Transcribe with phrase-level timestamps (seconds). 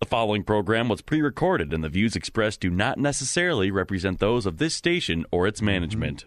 [0.00, 4.46] The following program was pre recorded, and the views expressed do not necessarily represent those
[4.46, 6.26] of this station or its management.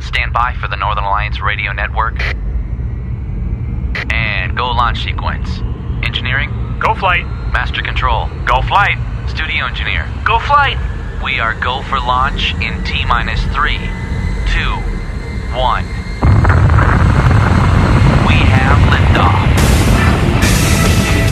[0.00, 2.20] Stand by for the Northern Alliance Radio Network.
[4.12, 5.60] And go launch sequence.
[6.04, 6.50] Engineering?
[6.80, 7.24] Go flight.
[7.52, 8.28] Master control.
[8.44, 8.98] Go flight.
[9.28, 10.04] Studio engineer.
[10.24, 10.76] Go flight.
[11.22, 13.78] We are go for launch in T minus three,
[14.50, 14.74] two,
[15.54, 15.86] one.
[18.26, 19.55] We have liftoff.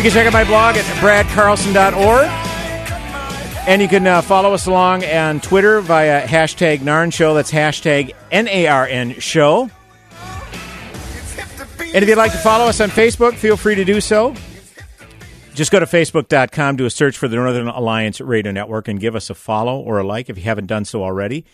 [0.00, 2.26] You can check out my blog at bradcarlson.org.
[3.68, 7.34] And you can uh, follow us along on Twitter via hashtag Narn Show.
[7.34, 9.64] That's hashtag N A R N Show.
[11.92, 14.34] And if you'd like to follow us on Facebook, feel free to do so.
[15.52, 19.14] Just go to facebook.com, do a search for the Northern Alliance Radio Network, and give
[19.14, 21.44] us a follow or a like if you haven't done so already.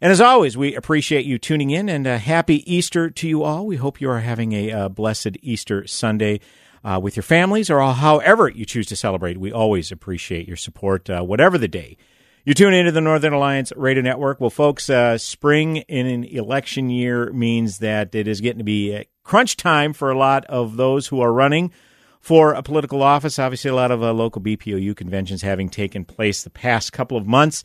[0.00, 3.66] And as always, we appreciate you tuning in and uh, happy Easter to you all.
[3.66, 6.38] We hope you are having a uh, blessed Easter Sunday
[6.86, 9.38] uh, with your families or however you choose to celebrate.
[9.38, 11.96] We always appreciate your support, uh, whatever the day.
[12.44, 14.40] You tune into the Northern Alliance Radio Network.
[14.40, 18.96] Well, folks, uh, spring in an election year means that it is getting to be
[18.96, 21.72] uh, crunch time for a lot of those who are running
[22.20, 23.40] for a political office.
[23.40, 27.26] Obviously, a lot of uh, local BPOU conventions having taken place the past couple of
[27.26, 27.64] months.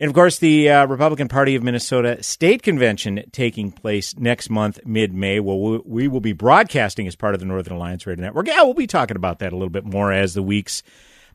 [0.00, 4.80] And of course, the uh, Republican Party of Minnesota State Convention taking place next month,
[4.84, 5.38] mid May.
[5.38, 8.48] Well, we, will be broadcasting as part of the Northern Alliance Radio Network.
[8.48, 10.82] Yeah, we'll be talking about that a little bit more as the weeks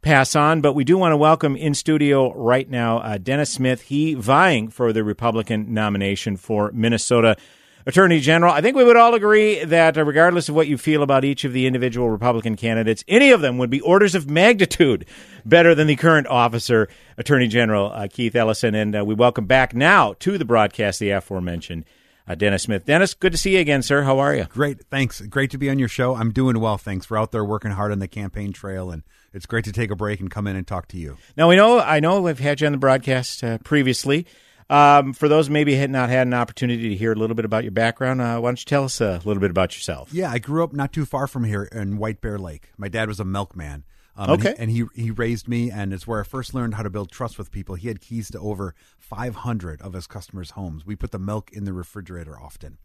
[0.02, 0.60] pass on.
[0.60, 3.84] But we do want to welcome in studio right now uh, Dennis Smith.
[3.84, 7.38] He vying for the Republican nomination for Minnesota
[7.86, 8.54] Attorney General.
[8.54, 11.46] I think we would all agree that, uh, regardless of what you feel about each
[11.46, 15.06] of the individual Republican candidates, any of them would be orders of magnitude
[15.46, 18.76] better than the current officer, Attorney General uh, Keith Ellison.
[18.76, 21.86] And uh, we welcome back now to the broadcast the aforementioned
[22.28, 22.86] uh, Dennis Smith.
[22.86, 24.04] Dennis, good to see you again, sir.
[24.04, 24.46] How are you?
[24.46, 25.20] Great, thanks.
[25.22, 26.16] Great to be on your show.
[26.16, 27.10] I'm doing well, thanks.
[27.10, 29.96] We're out there working hard on the campaign trail, and it's great to take a
[29.96, 31.18] break and come in and talk to you.
[31.36, 34.28] Now we know I know we've had you on the broadcast uh, previously.
[34.70, 37.64] Um, for those maybe had not had an opportunity to hear a little bit about
[37.64, 40.14] your background, uh, why don't you tell us a little bit about yourself?
[40.14, 42.70] Yeah, I grew up not too far from here in White Bear Lake.
[42.78, 43.84] My dad was a milkman.
[44.16, 44.56] Um, Okay.
[44.58, 46.90] And he, and he he raised me, and it's where I first learned how to
[46.90, 47.76] build trust with people.
[47.76, 50.86] He had keys to over 500 of his customers' homes.
[50.86, 52.78] We put the milk in the refrigerator often.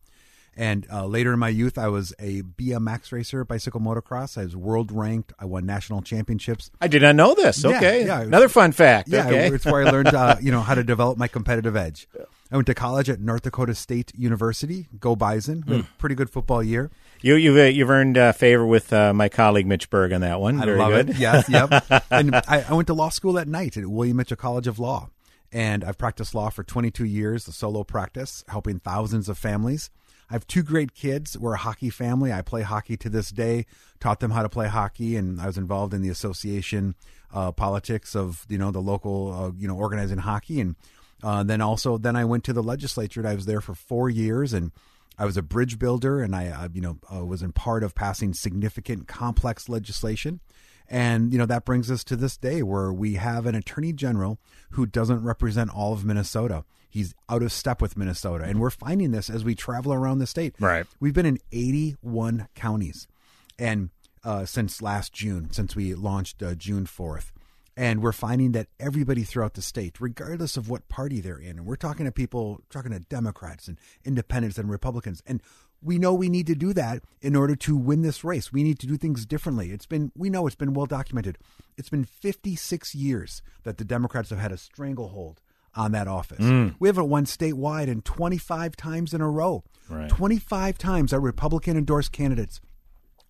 [0.56, 4.38] And uh, later in my youth, I was a BMX racer, bicycle motocross.
[4.38, 5.32] I was world ranked.
[5.38, 6.70] I won national championships.
[6.81, 7.62] I did not know this.
[7.65, 8.22] Yeah, Okay, yeah.
[8.22, 9.09] another fun fact.
[9.09, 9.48] Yeah, okay.
[9.48, 12.06] it's where I learned, uh, you know, how to develop my competitive edge.
[12.53, 14.87] I went to college at North Dakota State University.
[15.00, 15.65] Go Bison!
[15.66, 16.91] A pretty good football year.
[17.21, 20.38] You, you've uh, you've earned uh, favor with uh, my colleague Mitch Berg on that
[20.41, 20.60] one.
[20.60, 21.10] I Very love good.
[21.10, 21.16] it.
[21.16, 21.84] Yes, yep.
[22.12, 25.09] and I, I went to law school at night at William Mitchell College of Law,
[25.50, 29.91] and I've practiced law for 22 years, the solo practice, helping thousands of families.
[30.34, 31.39] I have two great kids.
[31.39, 32.33] We're a hockey family.
[32.33, 33.67] I play hockey to this day.
[34.00, 36.97] Taught them how to play hockey, and I was involved in the association
[37.33, 40.75] uh, politics of you know the local uh, you know organizing hockey, and
[41.22, 43.21] uh, then also then I went to the legislature.
[43.21, 44.72] And I was there for four years, and
[45.17, 48.34] I was a bridge builder, and I you know uh, was in part of passing
[48.34, 50.41] significant complex legislation.
[50.89, 54.41] And you know that brings us to this day where we have an attorney general
[54.71, 56.65] who doesn't represent all of Minnesota.
[56.95, 60.29] He's out of step with Minnesota, and we're finding this as we travel around the
[60.29, 60.55] state.
[60.61, 60.87] Right.
[61.01, 63.09] We've been in 81 counties,
[63.59, 63.91] and
[64.23, 67.33] uh, since last June, since we launched uh, June 4th,
[67.77, 71.67] and we're finding that everybody throughout the state, regardless of what party they're in, and
[71.67, 75.43] we're talking to people, talking to Democrats and Independents and Republicans, and
[75.83, 78.53] we know we need to do that in order to win this race.
[78.53, 79.73] We need to do things differently.
[79.73, 81.39] It's been, we know it's been well documented.
[81.77, 85.41] It's been 56 years that the Democrats have had a stranglehold
[85.76, 86.41] on that office.
[86.78, 89.65] We haven't won statewide in 25 times in a row.
[89.88, 90.09] Right.
[90.09, 92.60] 25 times our Republican endorsed candidates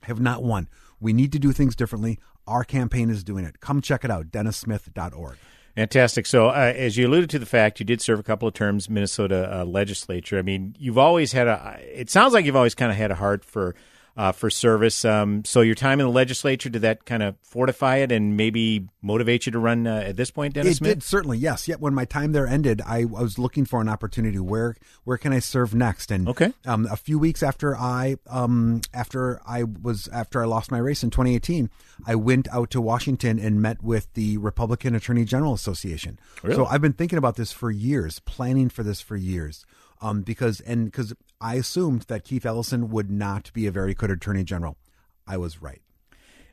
[0.02, 0.68] have not won.
[1.00, 2.18] We need to do things differently.
[2.46, 3.60] Our campaign is doing it.
[3.60, 5.36] Come check it out, DennisSmith.org.
[5.74, 6.26] Fantastic.
[6.26, 8.88] So, uh, as you alluded to the fact, you did serve a couple of terms
[8.88, 10.38] Minnesota uh, legislature.
[10.38, 11.80] I mean, you've always had a.
[11.82, 13.74] It sounds like you've always kind of had a heart for
[14.16, 15.04] uh, for service.
[15.04, 18.86] Um, so your time in the legislature did that kind of fortify it and maybe
[19.02, 20.94] motivate you to run uh, at this point, Dennis it Smith?
[20.94, 21.66] did certainly, yes.
[21.66, 24.38] Yet when my time there ended, I was looking for an opportunity.
[24.38, 26.10] Where where can I serve next?
[26.10, 30.70] And okay, um, a few weeks after I um, after I was after I lost
[30.70, 31.70] my race in 2018,
[32.06, 36.18] I went out to Washington and met with the Republican Attorney General Association.
[36.42, 36.56] Really?
[36.56, 39.64] So I've been thinking about this for years, planning for this for years.
[40.04, 44.10] Um, because and because I assumed that Keith Ellison would not be a very good
[44.10, 44.76] attorney general.
[45.26, 45.80] I was right.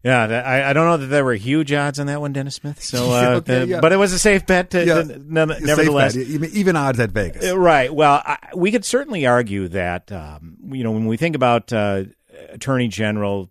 [0.03, 2.55] Yeah, that, I, I don't know that there were huge odds on that one, Dennis
[2.55, 2.81] Smith.
[2.81, 3.81] So, uh, Okay, yeah.
[3.81, 4.71] but it was a safe bet.
[4.71, 6.25] To, Yeah, to- nevertheless, bet.
[6.25, 7.51] even, odds at Vegas.
[7.51, 7.93] Uh, Right.
[7.93, 12.05] Well, I, we could certainly argue that um, you know when we think about uh,
[12.49, 13.49] attorney general,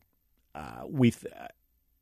[0.54, 1.32] uh, we, th-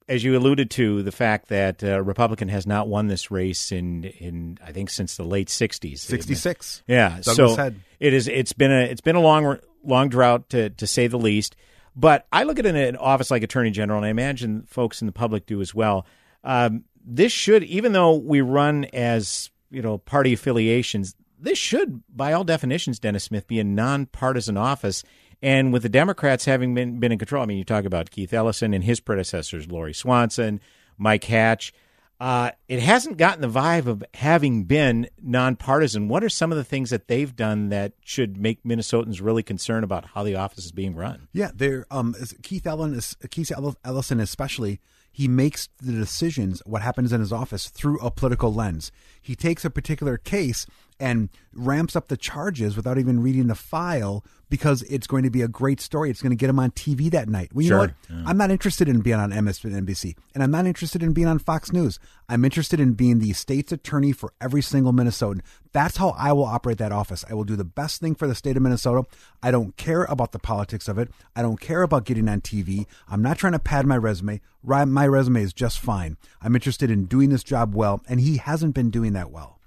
[0.08, 4.04] as you alluded to, the fact that uh, Republican has not won this race in
[4.04, 5.98] in I think since the late '60s.
[5.98, 6.82] 66.
[6.86, 7.20] Yeah.
[7.22, 7.80] Douglas so Head.
[8.00, 8.28] it is.
[8.28, 11.56] It's been a it's been a long long drought to to say the least.
[11.94, 15.06] But I look at an, an office like Attorney General, and I imagine folks in
[15.06, 16.06] the public do as well.
[16.44, 22.32] Um, this should, even though we run as you know party affiliations, this should, by
[22.32, 25.02] all definitions, Dennis Smith, be a nonpartisan office.
[25.42, 28.32] And with the Democrats having been been in control, I mean, you talk about Keith
[28.32, 30.60] Ellison and his predecessors, Lori Swanson,
[30.96, 31.72] Mike Hatch.
[32.20, 36.08] Uh, it hasn't gotten the vibe of having been nonpartisan.
[36.08, 39.84] What are some of the things that they've done that should make Minnesotans really concerned
[39.84, 41.28] about how the office is being run?
[41.32, 41.86] Yeah, there.
[41.92, 43.52] Um, Keith Ellen is Keith
[43.84, 44.80] Ellison, especially.
[45.12, 48.92] He makes the decisions, what happens in his office, through a political lens.
[49.20, 50.66] He takes a particular case
[51.00, 55.42] and ramps up the charges without even reading the file because it's going to be
[55.42, 56.08] a great story.
[56.10, 57.50] It's going to get him on TV that night.
[57.52, 57.94] Well, you know Sure.
[58.08, 58.28] what?
[58.28, 61.72] I'm not interested in being on MSNBC, and I'm not interested in being on Fox
[61.72, 61.98] News.
[62.28, 65.40] I'm interested in being the state's attorney for every single Minnesotan.
[65.72, 67.24] That's how I will operate that office.
[67.28, 69.04] I will do the best thing for the state of Minnesota.
[69.42, 71.10] I don't care about the politics of it.
[71.36, 72.86] I don't care about getting on TV.
[73.08, 74.40] I'm not trying to pad my resume.
[74.64, 76.16] My resume is just fine.
[76.40, 79.57] I'm interested in doing this job well, and he hasn't been doing that well.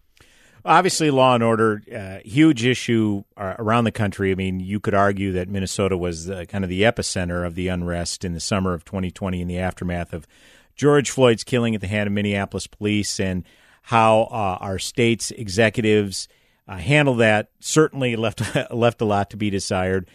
[0.63, 4.31] Obviously, law and order, uh, huge issue uh, around the country.
[4.31, 7.67] I mean, you could argue that Minnesota was uh, kind of the epicenter of the
[7.67, 10.27] unrest in the summer of 2020 in the aftermath of
[10.75, 13.43] George Floyd's killing at the hand of Minneapolis police and
[13.83, 16.27] how uh, our state's executives
[16.67, 18.41] uh, handled that certainly left
[18.71, 20.07] left a lot to be desired.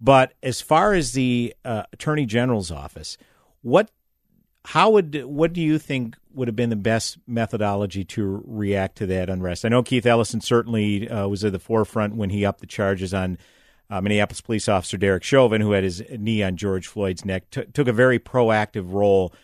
[0.00, 3.16] But as far as the Attorney General's office,
[3.62, 3.88] what
[4.64, 9.06] how would what do you think would have been the best methodology to react to
[9.06, 9.64] that unrest?
[9.64, 13.12] I know Keith Ellison certainly uh, was at the forefront when he upped the charges
[13.12, 13.38] on
[13.90, 17.64] uh, Minneapolis police officer Derek Chauvin, who had his knee on George Floyd's neck, t-
[17.74, 19.34] took a very proactive role.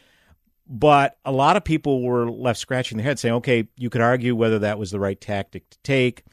[0.67, 4.37] But a lot of people were left scratching their head, saying, "Okay, you could argue
[4.37, 6.25] whether that was the right tactic to take."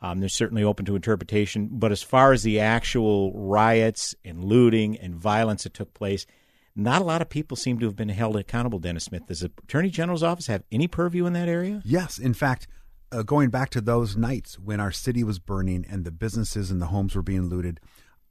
[0.00, 4.98] Um, they're certainly open to interpretation, but as far as the actual riots and looting
[4.98, 6.26] and violence that took place,
[6.74, 8.78] not a lot of people seem to have been held accountable.
[8.78, 11.82] Dennis Smith, does the Attorney General's office have any purview in that area?
[11.84, 12.66] Yes, in fact,
[13.10, 16.80] uh, going back to those nights when our city was burning and the businesses and
[16.80, 17.78] the homes were being looted,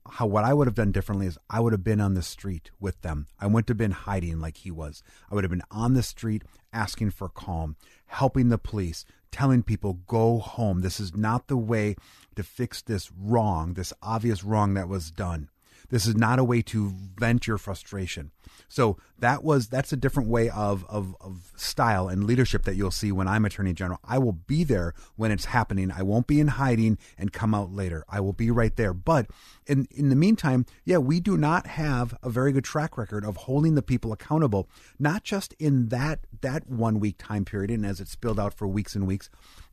[0.09, 2.71] how what I would have done differently is I would have been on the street
[2.79, 3.27] with them.
[3.39, 5.03] I wouldn't have been hiding like he was.
[5.29, 7.75] I would have been on the street asking for calm,
[8.07, 10.81] helping the police, telling people go home.
[10.81, 11.95] This is not the way
[12.35, 15.49] to fix this wrong, this obvious wrong that was done.
[15.91, 18.31] This is not a way to vent your frustration.
[18.67, 22.89] So that was that's a different way of, of of style and leadership that you'll
[22.91, 23.99] see when I'm Attorney General.
[24.03, 25.91] I will be there when it's happening.
[25.91, 28.03] I won't be in hiding and come out later.
[28.09, 28.93] I will be right there.
[28.93, 29.29] But
[29.67, 33.35] in in the meantime, yeah, we do not have a very good track record of
[33.35, 37.99] holding the people accountable, not just in that that one week time period and as
[37.99, 39.29] it spilled out for weeks and weeks,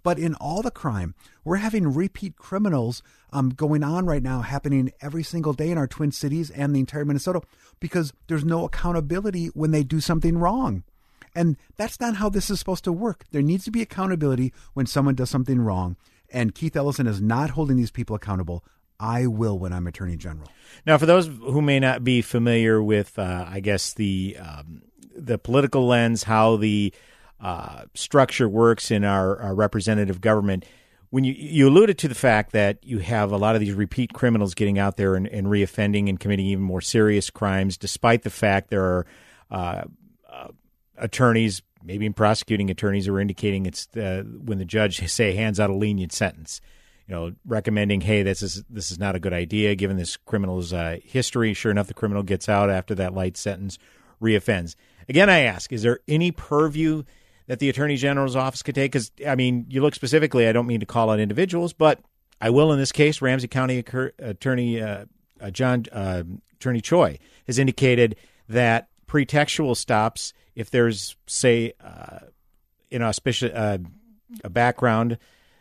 [0.09, 1.15] but in all the crime.
[1.45, 5.87] We're having repeat criminals um, going on right now, happening every single day in our
[5.87, 7.43] twin cities and the entire Minnesota
[7.79, 10.83] because there's no accountability when they do something wrong.
[11.35, 13.25] And that's not how this is supposed to work.
[13.33, 15.99] There needs to be accountability when someone does something wrong.
[16.33, 18.65] And Keith Ellison is not holding these people accountable.
[18.99, 20.49] I will when I'm Attorney General.
[20.87, 24.85] Now, for those who may not be familiar with, uh, I guess the um,
[25.15, 26.95] the political lens, how the
[27.41, 30.65] uh, structure works in our, our representative government,
[31.11, 34.13] when you you alluded to the fact that you have a lot of these repeat
[34.13, 38.31] criminals getting out there and, and reoffending and committing even more serious crimes, despite the
[38.31, 39.07] fact there are
[39.51, 39.85] uh,
[40.31, 40.49] uh,
[40.99, 45.71] attorneys, maybe in prosecuting attorneys, who are indicating it's when the judge say hands out
[45.71, 46.61] a lenient sentence
[47.09, 50.75] you know, recommending, hey, this is this is not a good idea given this criminal's
[50.75, 51.55] uh, history.
[51.55, 53.79] Sure enough, the criminal gets out after that light sentence,
[54.23, 54.77] reoffends.
[55.09, 57.05] Again, I ask, is there any purview
[57.49, 58.93] that the Attorney General's office could take?
[58.93, 62.01] Because, I mean, you look specifically, I don't mean to call out individuals, but
[62.41, 63.21] I will in this case.
[63.21, 63.85] Ramsey County
[64.21, 65.07] Attorney uh,
[65.41, 66.23] uh, John uh,
[66.55, 68.17] Attorney Choi has indicated
[68.49, 72.21] that pretextual stops, if there's, say, uh,
[72.91, 73.79] inauspicious, uh,
[74.45, 75.19] a background,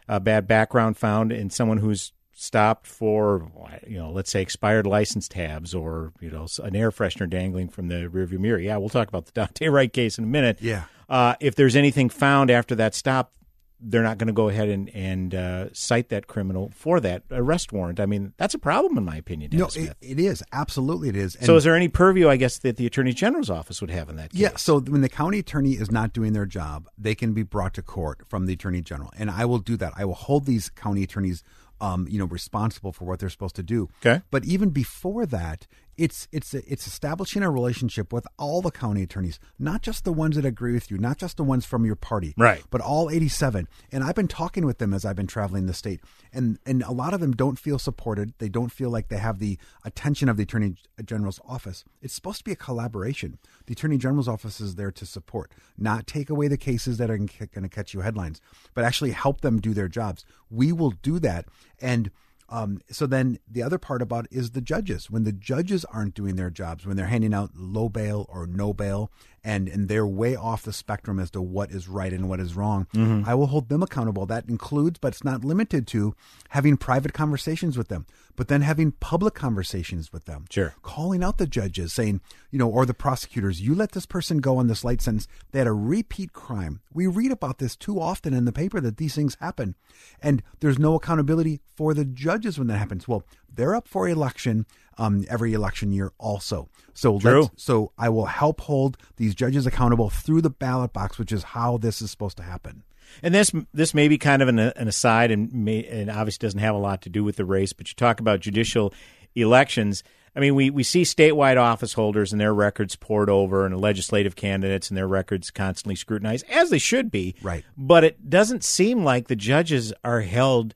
[0.08, 3.52] a bad background found in someone who's stopped for,
[3.88, 7.88] you know, let's say expired license tabs or, you know, an air freshener dangling from
[7.88, 8.60] the rearview mirror.
[8.60, 10.60] Yeah, we'll talk about the Daunte Wright case in a minute.
[10.62, 10.84] Yeah.
[11.10, 13.34] Uh, if there's anything found after that stop,
[13.80, 17.72] they're not going to go ahead and, and uh, cite that criminal for that arrest
[17.72, 18.00] warrant.
[18.00, 19.52] I mean, that's a problem, in my opinion.
[19.54, 20.44] no, it, it is.
[20.52, 21.36] Absolutely, it is.
[21.36, 24.10] And so, is there any purview, I guess, that the Attorney General's office would have
[24.10, 24.42] in that case?
[24.42, 27.76] Yeah, so when the county attorney is not doing their job, they can be brought
[27.76, 29.12] to court from the Attorney General.
[29.18, 29.94] And I will do that.
[29.96, 31.44] I will hold these county attorneys
[31.80, 33.90] um, you know, responsible for what they're supposed to do.
[34.04, 34.22] Okay.
[34.32, 39.40] But even before that, it's it's it's establishing a relationship with all the county attorneys,
[39.58, 42.34] not just the ones that agree with you, not just the ones from your party,
[42.38, 42.64] right?
[42.70, 43.68] But all 87.
[43.92, 46.02] And I've been talking with them as I've been traveling the state,
[46.32, 48.34] and and a lot of them don't feel supported.
[48.38, 51.84] They don't feel like they have the attention of the attorney general's office.
[52.02, 53.40] It's supposed to be a collaboration.
[53.66, 57.18] The attorney general's office is there to support, not take away the cases that are
[57.18, 58.40] going to catch you headlines,
[58.76, 60.26] but actually help them do their jobs.
[60.52, 61.48] We will do that,
[61.82, 62.12] and
[62.50, 65.10] um, so then the other part about is the judges.
[65.10, 68.74] When the judges aren't doing their jobs, when they're handing out low bail or no
[68.74, 69.12] bail,
[69.44, 72.56] and and they're way off the spectrum as to what is right and what is
[72.56, 73.28] wrong, mm-hmm.
[73.28, 74.26] I will hold them accountable.
[74.26, 76.16] That includes, but it's not limited to,
[76.50, 80.46] having private conversations with them, but then having public conversations with them.
[80.50, 84.40] Sure, calling out the judges, saying, you know, or the prosecutors, you let this person
[84.40, 85.28] go on this light sentence.
[85.52, 86.82] They had a repeat crime.
[86.94, 89.76] We read about this too often in the paper that these things happen,
[90.22, 93.08] and there's no accountability for the judges when that happens.
[93.08, 93.24] Well,
[93.54, 94.66] they're up for election
[94.98, 96.70] um, every election year also.
[96.94, 97.50] So True.
[97.56, 101.78] so I will help hold these judges accountable through the ballot box, which is how
[101.78, 102.84] this is supposed to happen.
[103.24, 106.60] And this this may be kind of an, an aside, and may, and obviously doesn't
[106.60, 107.74] have a lot to do with the race.
[107.74, 108.94] But you talk about judicial
[109.36, 110.04] elections.
[110.36, 114.36] I mean, we, we see statewide office holders and their records poured over, and legislative
[114.36, 117.36] candidates and their records constantly scrutinized, as they should be.
[117.42, 117.64] Right.
[117.76, 120.76] But it doesn't seem like the judges are held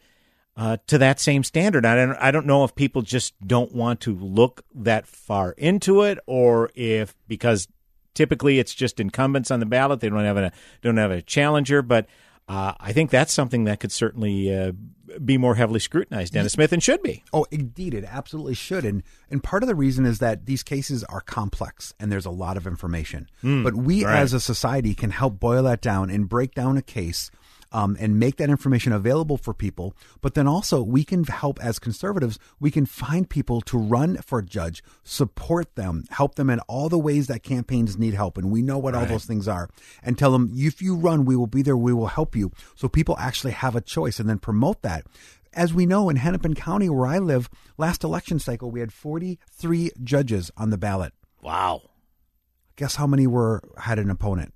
[0.62, 1.88] uh, to that same standard.
[1.88, 6.04] I don't, I don't know if people just don't want to look that far into
[6.04, 7.68] it, or if because
[8.14, 10.52] typically it's just incumbents on the ballot, they don't have a
[10.84, 11.82] don't have a challenger.
[11.82, 12.06] But
[12.48, 14.74] uh, I think that's something that could certainly uh,
[15.26, 17.24] be more heavily scrutinized, Dennis Smith, and should be.
[17.34, 18.86] Oh, indeed, it absolutely should.
[18.86, 19.02] And
[19.32, 22.56] and part of the reason is that these cases are complex and there's a lot
[22.56, 23.28] of information.
[23.44, 24.20] Mm, but we right.
[24.20, 27.32] as a society can help boil that down and break down a case
[27.72, 29.96] um, and make that information available for people.
[30.22, 34.42] But then also, we can help as conservatives, we can find people to run for
[34.42, 38.38] judge, support them, help them in all the ways that campaigns need help.
[38.38, 39.70] And we know what all those things are.
[40.04, 42.52] And tell them, if you run, we will be there, we will help you.
[42.76, 45.06] So people actually have a choice and then promote that.
[45.54, 49.92] As we know in Hennepin County, where I live, last election cycle, we had 43
[50.02, 51.14] judges on the ballot.
[51.42, 51.82] Wow.
[52.78, 54.54] Guess how many were had an opponent?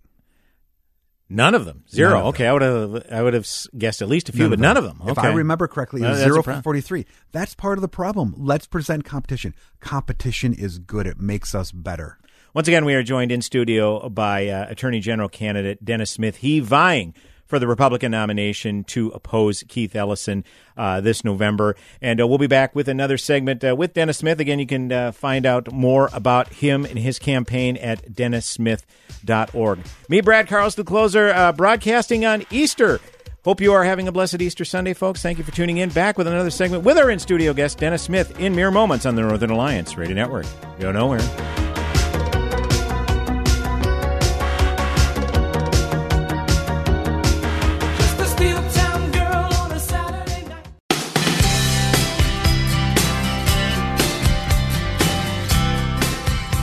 [1.30, 1.84] None of them.
[1.90, 2.20] Zero.
[2.20, 4.60] Of okay, I would have I would have guessed at least a few, None but
[4.60, 5.00] none of them.
[5.02, 5.12] Okay.
[5.12, 7.06] If I remember correctly, it was that's a zero for 43.
[7.32, 8.36] That's part of the problem.
[8.38, 9.56] Let's present competition.
[9.80, 11.08] Competition is good.
[11.08, 12.20] It makes us better.
[12.54, 16.38] Once again, we are joined in studio by uh, Attorney General candidate Dennis Smith.
[16.38, 17.14] He vying
[17.46, 20.44] for the Republican nomination to oppose Keith Ellison
[20.78, 21.76] uh, this November.
[22.02, 24.40] And uh, we'll be back with another segment uh, with Dennis Smith.
[24.40, 29.80] Again, you can uh, find out more about him and his campaign at dennissmith.org.
[30.10, 33.00] Me, Brad Carlson, the closer, uh, broadcasting on Easter.
[33.44, 35.22] Hope you are having a blessed Easter Sunday, folks.
[35.22, 35.90] Thank you for tuning in.
[35.90, 39.14] Back with another segment with our in studio guest, Dennis Smith, in mere moments on
[39.14, 40.48] the Northern Alliance Radio Network.
[40.80, 41.65] Go nowhere.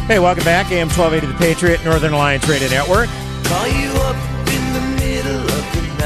[0.07, 0.71] Hey, welcome back.
[0.73, 3.09] AM 1280 The Patriot, Northern Alliance Radio Network.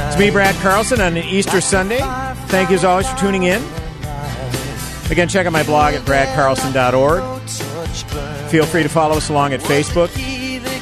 [0.08, 2.00] It's me, Brad Carlson, on an Easter Sunday.
[2.48, 3.62] Thank you as always for tuning in.
[5.10, 7.48] Again, check out my blog at bradcarlson.org.
[8.50, 10.10] Feel free to follow us along at Facebook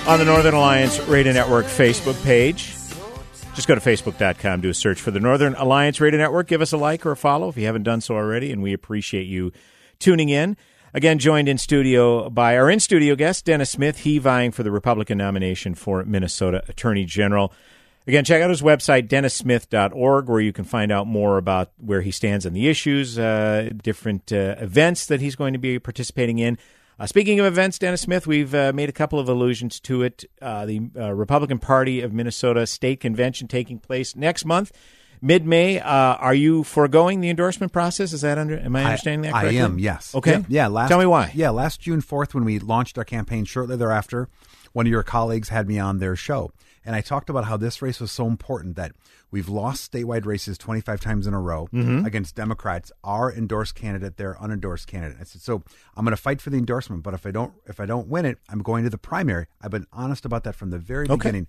[0.08, 2.74] on the Northern Alliance Radio Network Facebook page.
[3.54, 6.48] Just go to facebook.com, do a search for the Northern Alliance Radio Network.
[6.48, 8.72] Give us a like or a follow if you haven't done so already, and we
[8.72, 9.52] appreciate you
[10.00, 10.56] tuning in.
[10.96, 13.98] Again, joined in studio by our in studio guest, Dennis Smith.
[13.98, 17.52] He vying for the Republican nomination for Minnesota Attorney General.
[18.06, 22.12] Again, check out his website, dennissmith.org, where you can find out more about where he
[22.12, 26.58] stands on the issues, uh, different uh, events that he's going to be participating in.
[26.96, 30.24] Uh, speaking of events, Dennis Smith, we've uh, made a couple of allusions to it.
[30.40, 34.70] Uh, the uh, Republican Party of Minnesota State Convention taking place next month,
[35.22, 35.80] mid May.
[35.80, 38.12] Uh, are you foregoing the endorsement process?
[38.12, 38.58] Is that under?
[38.58, 39.60] Am I understanding that correctly?
[39.60, 39.78] I am.
[39.78, 40.14] Yes.
[40.14, 40.32] Okay.
[40.32, 40.44] Yeah.
[40.48, 41.30] yeah, last, Tell me why.
[41.34, 41.50] Yeah.
[41.50, 44.28] Last June fourth, when we launched our campaign, shortly thereafter,
[44.72, 46.50] one of your colleagues had me on their show,
[46.84, 48.92] and I talked about how this race was so important that
[49.30, 52.04] we've lost statewide races 25 times in a row Mm-hmm.
[52.06, 55.16] against Democrats, our endorsed candidate, their unendorsed candidate.
[55.20, 55.62] I said, so
[55.96, 58.24] I'm going to fight for the endorsement, but if I don't, if I don't win
[58.26, 59.46] it, I'm going to the primary.
[59.62, 61.16] I've been honest about that from the very Okay.
[61.16, 61.46] beginning.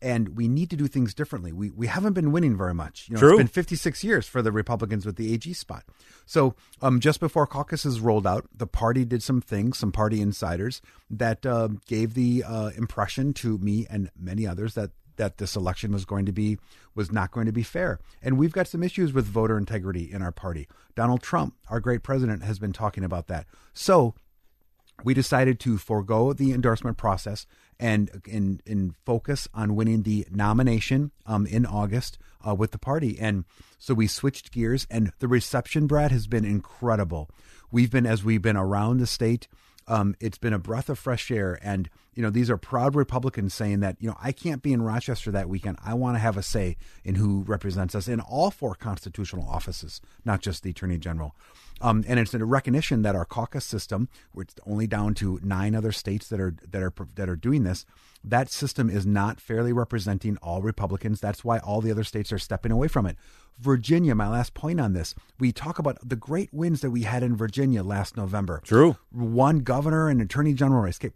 [0.00, 1.52] And we need to do things differently.
[1.52, 3.08] We we haven't been winning very much.
[3.08, 3.30] You know, True.
[3.30, 5.84] It's been 56 years for the Republicans with the AG spot.
[6.24, 10.80] So, um, just before caucuses rolled out, the party did some things, some party insiders
[11.10, 15.92] that uh, gave the uh, impression to me and many others that that this election
[15.92, 16.58] was going to be
[16.94, 18.00] was not going to be fair.
[18.22, 20.66] And we've got some issues with voter integrity in our party.
[20.94, 23.46] Donald Trump, our great president, has been talking about that.
[23.74, 24.14] So,
[25.04, 27.46] we decided to forego the endorsement process
[27.78, 33.18] and and, and focus on winning the nomination um, in August uh, with the party.
[33.18, 33.44] And
[33.78, 37.30] so we switched gears, and the reception, Brad, has been incredible.
[37.70, 39.48] We've been as we've been around the state.
[39.86, 43.54] Um, it's been a breath of fresh air, and you know these are proud Republicans
[43.54, 45.78] saying that you know I can't be in Rochester that weekend.
[45.82, 50.00] I want to have a say in who represents us in all four constitutional offices,
[50.24, 51.34] not just the Attorney General.
[51.80, 55.74] Um, and it's a recognition that our caucus system, which is only down to nine
[55.74, 57.84] other states that are that are that are doing this,
[58.24, 61.20] that system is not fairly representing all Republicans.
[61.20, 63.16] That's why all the other states are stepping away from it.
[63.58, 67.22] Virginia, my last point on this, we talk about the great wins that we had
[67.22, 68.60] in Virginia last November.
[68.64, 68.96] True.
[69.10, 70.88] One governor and attorney general.
[70.88, 71.10] Okay,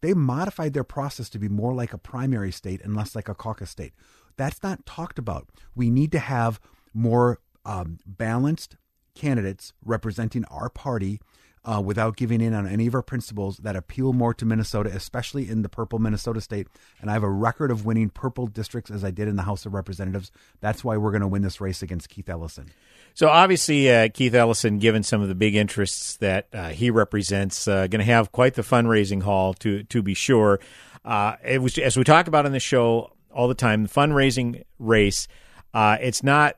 [0.00, 3.34] They modified their process to be more like a primary state and less like a
[3.34, 3.94] caucus state.
[4.36, 5.48] That's not talked about.
[5.74, 6.60] We need to have
[6.94, 8.76] more um, balanced
[9.18, 11.20] candidates representing our party
[11.64, 15.48] uh, without giving in on any of our principles that appeal more to Minnesota, especially
[15.48, 16.66] in the purple Minnesota state.
[17.00, 19.66] And I have a record of winning purple districts as I did in the House
[19.66, 20.30] of Representatives.
[20.60, 22.70] That's why we're going to win this race against Keith Ellison.
[23.12, 27.68] So obviously, uh, Keith Ellison, given some of the big interests that uh, he represents,
[27.68, 30.60] uh, going to have quite the fundraising haul to to be sure.
[31.04, 33.82] Uh, it was as we talk about on the show all the time.
[33.82, 35.26] The fundraising race,
[35.74, 36.56] uh, it's not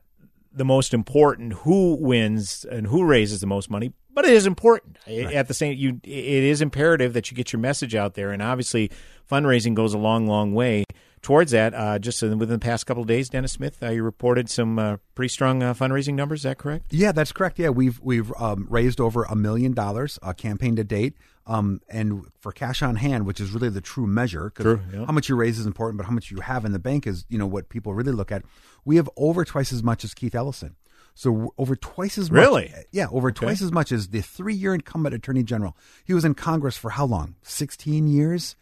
[0.53, 4.99] the most important who wins and who raises the most money, but it is important.
[5.07, 8.43] At the same, you it is imperative that you get your message out there, and
[8.43, 8.91] obviously,
[9.31, 10.85] fundraising goes a long, long way
[11.23, 11.75] towards that.
[11.75, 14.97] Uh, just within the past couple of days, Dennis Smith, uh, you reported some uh,
[15.15, 16.41] pretty strong uh, fundraising numbers.
[16.41, 16.87] Is that correct?
[16.91, 17.59] Yeah, that's correct.
[17.59, 21.15] Yeah, we've we've um, raised over a million dollars uh, campaign to date,
[21.51, 24.51] um, and for cash on hand, which is really the true measure.
[24.51, 25.05] 'cause True, yeah.
[25.07, 27.25] How much you raise is important, but how much you have in the bank is
[27.29, 28.43] you know what people really look at.
[28.85, 30.77] We have over twice as much as Keith Ellison.
[31.15, 32.39] So over twice as much.
[32.41, 32.73] Really?
[32.93, 35.77] Yeah, over twice as much as the three-year incumbent attorney general.
[36.05, 37.35] He was in Congress for how long?
[37.43, 38.55] Sixteen years,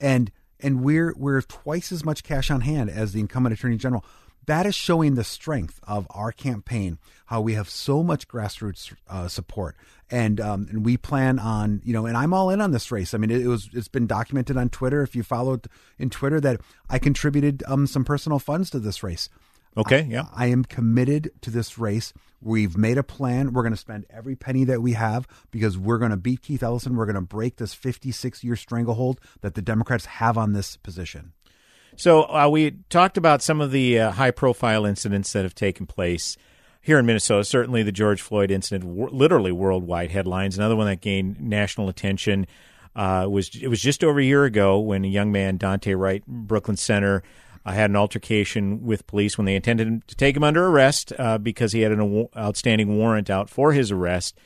[0.00, 0.30] and
[0.60, 4.04] and we're we're twice as much cash on hand as the incumbent attorney general.
[4.46, 6.98] That is showing the strength of our campaign.
[7.26, 9.74] How we have so much grassroots uh, support,
[10.10, 13.14] and um, and we plan on you know, and I'm all in on this race.
[13.14, 15.02] I mean, it, it was it's been documented on Twitter.
[15.02, 15.66] If you followed
[15.98, 19.28] in Twitter, that I contributed um, some personal funds to this race.
[19.76, 20.26] Okay, yeah.
[20.34, 22.14] I am committed to this race.
[22.40, 23.52] We've made a plan.
[23.52, 26.62] We're going to spend every penny that we have because we're going to beat Keith
[26.62, 26.96] Ellison.
[26.96, 31.32] We're going to break this 56 year stranglehold that the Democrats have on this position.
[31.96, 36.36] So uh, we talked about some of the uh, high-profile incidents that have taken place
[36.86, 37.42] here in Minnesota.
[37.42, 40.56] Certainly, the George Floyd incident, w- literally worldwide headlines.
[40.56, 42.46] Another one that gained national attention
[42.94, 46.24] uh, was it was just over a year ago when a young man, Daunte Wright,
[46.28, 47.24] Brooklyn Center,
[47.66, 51.38] uh, had an altercation with police when they intended to take him under arrest uh,
[51.38, 54.38] because he had an aw- outstanding warrant out for his arrest.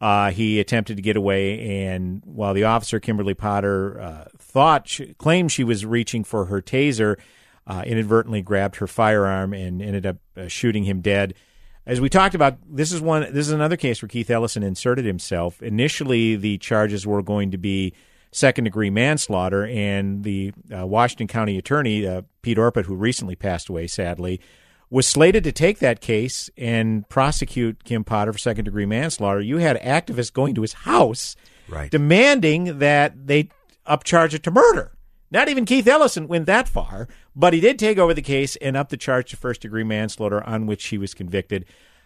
[0.00, 5.12] Uh, he attempted to get away, and while the officer Kimberly Potter uh, thought she,
[5.14, 7.18] claimed she was reaching for her taser,
[7.66, 10.16] uh, inadvertently grabbed her firearm and ended up
[10.48, 11.34] shooting him dead.
[11.84, 13.22] As we talked about, this is one.
[13.22, 15.60] This is another case where Keith Ellison inserted himself.
[15.62, 17.92] Initially, the charges were going to be
[18.30, 23.68] second degree manslaughter, and the uh, Washington County attorney uh, Pete Orput, who recently passed
[23.68, 24.40] away, sadly,
[24.90, 29.40] was slated to take that case and prosecute Kim Potter for second degree manslaughter.
[29.40, 31.34] You had activists going to his house,
[31.68, 31.90] Right.
[31.90, 33.48] demanding that they
[33.88, 34.92] upcharge it to murder.
[35.32, 38.76] Not even Keith Ellison went that far, but he did take over the case and
[38.76, 41.64] up the charge to first degree manslaughter, on which he was convicted.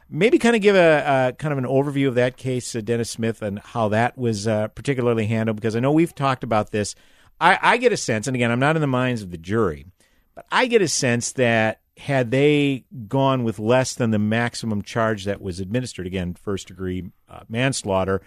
[0.09, 3.11] Maybe kind of give a, a kind of an overview of that case, uh, Dennis
[3.11, 6.95] Smith, and how that was uh, particularly handled, because I know we've talked about this.
[7.41, 9.87] I, I get a sense, and again, I'm not in the minds of the jury,
[10.37, 15.25] but I get a sense that had they gone with less than the maximum charge
[15.25, 18.23] that was administered, again, first degree uh, manslaughter,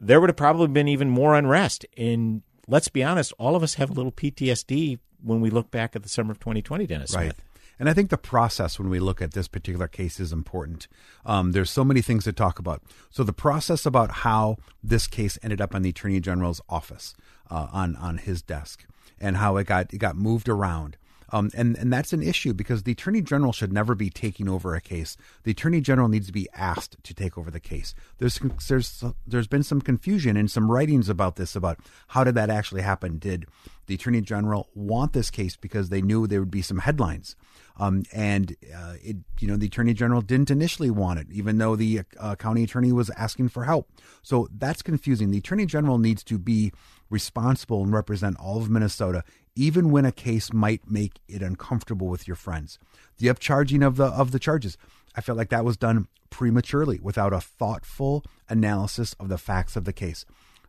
[0.00, 1.84] there would have probably been even more unrest.
[1.96, 5.96] And let's be honest, all of us have a little PTSD when we look back
[5.96, 7.24] at the summer of 2020, Dennis Right.
[7.24, 7.42] Smith.
[7.80, 10.88] And I think the process when we look at this particular case is important.
[11.24, 12.82] Um, there's so many things to talk about.
[13.10, 17.14] So the process about how this case ended up in the Attorney General's office
[17.50, 18.84] uh, on on his desk
[19.20, 20.96] and how it got it got moved around.
[21.30, 24.74] Um, and and that's an issue because the attorney general should never be taking over
[24.74, 25.16] a case.
[25.42, 27.94] The attorney general needs to be asked to take over the case.
[28.18, 32.50] There's there's there's been some confusion and some writings about this about how did that
[32.50, 33.18] actually happen?
[33.18, 33.46] Did
[33.86, 37.36] the attorney general want this case because they knew there would be some headlines?
[37.78, 41.76] Um, and uh, it, you know, the attorney general didn't initially want it, even though
[41.76, 43.88] the uh, county attorney was asking for help.
[44.22, 45.30] So that's confusing.
[45.30, 46.72] The attorney general needs to be
[47.08, 49.22] responsible and represent all of Minnesota,
[49.54, 52.78] even when a case might make it uncomfortable with your friends.
[53.18, 54.76] The upcharging of the of the charges,
[55.14, 59.84] I felt like that was done prematurely, without a thoughtful analysis of the facts of
[59.84, 60.24] the case.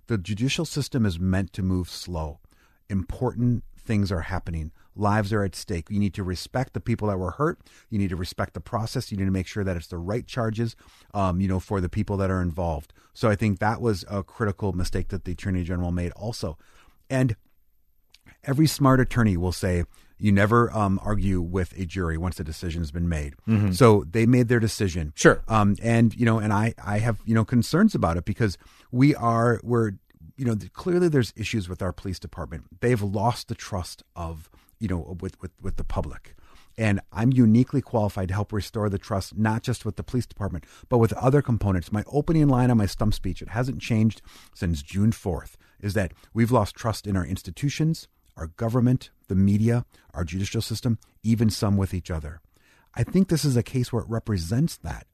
[0.08, 2.40] The judicial system is meant to move slow.
[2.90, 4.72] Important things are happening.
[5.00, 5.88] Lives are at stake.
[5.90, 7.60] You need to respect the people that were hurt.
[7.90, 9.12] You need to respect the process.
[9.12, 10.76] You need to make sure that it's the right charges,
[11.14, 12.94] um, you know, for the people that are involved.
[13.14, 16.58] So I think that was a critical mistake that the attorney general made also.
[17.10, 17.36] And
[18.44, 19.84] every smart attorney will say
[20.18, 23.36] you never um, argue with a jury once a decision has been made.
[23.74, 25.14] So they made their decision.
[25.16, 25.42] Sure.
[25.48, 28.58] Um, and you know, and I I have you know concerns about it because
[28.92, 29.94] we are we're
[30.36, 32.82] you know clearly there's issues with our police department.
[32.82, 36.36] They've lost the trust of you know with with with the public.
[36.78, 40.64] And I'm uniquely qualified to help restore the trust, not just with the police department,
[40.88, 41.92] but with other components.
[41.92, 44.22] My opening line on my stump speech, it hasn't changed
[44.54, 49.86] since June 4th, is that we've lost trust in our institutions, our government, the media,
[50.14, 52.40] our judicial system, even some with each other.
[52.96, 55.06] I think this is a case where it represents that.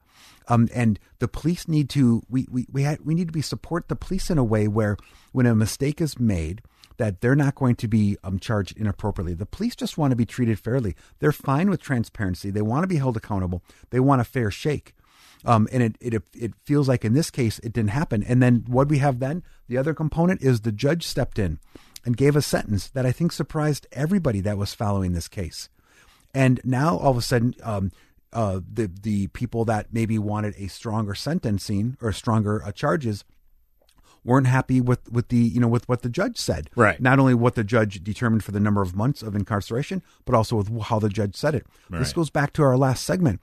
[0.48, 3.96] Um, and the police need to we we we, we need to be support the
[3.96, 4.96] police in a way where
[5.32, 6.62] when a mistake is made
[6.98, 9.34] that they're not going to be um, charged inappropriately.
[9.34, 10.94] The police just want to be treated fairly.
[11.18, 12.50] They're fine with transparency.
[12.50, 13.62] They want to be held accountable.
[13.90, 14.94] They want a fair shake.
[15.44, 18.22] Um, and it, it it feels like in this case it didn't happen.
[18.22, 21.60] And then what we have then the other component is the judge stepped in
[22.04, 25.68] and gave a sentence that I think surprised everybody that was following this case.
[26.34, 27.92] And now all of a sudden, um,
[28.32, 33.24] uh, the the people that maybe wanted a stronger sentencing or stronger uh, charges
[34.26, 36.68] weren't happy with with the you know with what the judge said.
[36.74, 37.00] Right.
[37.00, 40.56] Not only what the judge determined for the number of months of incarceration, but also
[40.56, 41.66] with how the judge said it.
[41.88, 43.40] This goes back to our last segment.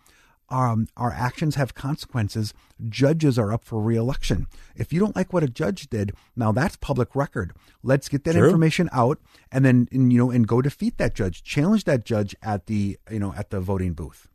[0.50, 2.54] Um, our actions have consequences.
[2.88, 4.46] Judges are up for reelection.
[4.76, 7.54] If you don't like what a judge did, now that's public record.
[7.82, 8.46] Let's get that True.
[8.46, 9.19] information out,
[9.52, 11.43] and then and, you know, and go defeat that judge.
[11.43, 14.28] Challenge that judge at the you know at the voting booth.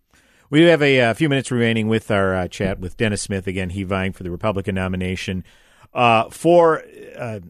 [0.50, 3.46] We have a, uh few minutes remaining with our uh, chat with Dennis Smith.
[3.46, 5.44] Again, he vying for the Republican nomination
[5.94, 6.82] uh, for
[7.16, 7.40] uh,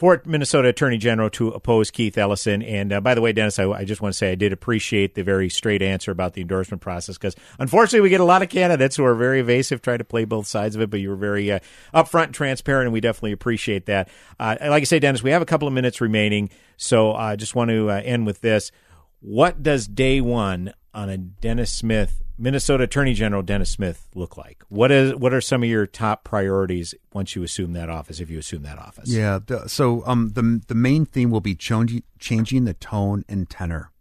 [0.00, 2.62] for Minnesota Attorney General to oppose Keith Ellison.
[2.62, 5.14] And uh, by the way, Dennis, I, I just want to say I did appreciate
[5.14, 8.48] the very straight answer about the endorsement process because unfortunately we get a lot of
[8.48, 10.88] candidates who are very evasive, try to play both sides of it.
[10.88, 11.58] But you were very uh,
[11.92, 14.08] upfront and transparent, and we definitely appreciate that.
[14.38, 16.48] Uh, like I say, Dennis, we have a couple of minutes remaining,
[16.78, 18.72] so I just want to uh, end with this.
[19.20, 24.64] What does day one on a Dennis Smith, Minnesota Attorney General Dennis Smith, look like?
[24.68, 28.20] What is what are some of your top priorities once you assume that office?
[28.20, 29.40] If you assume that office, Yeah.
[29.44, 33.92] The, so um, the the main theme will be changing changing the tone and tenor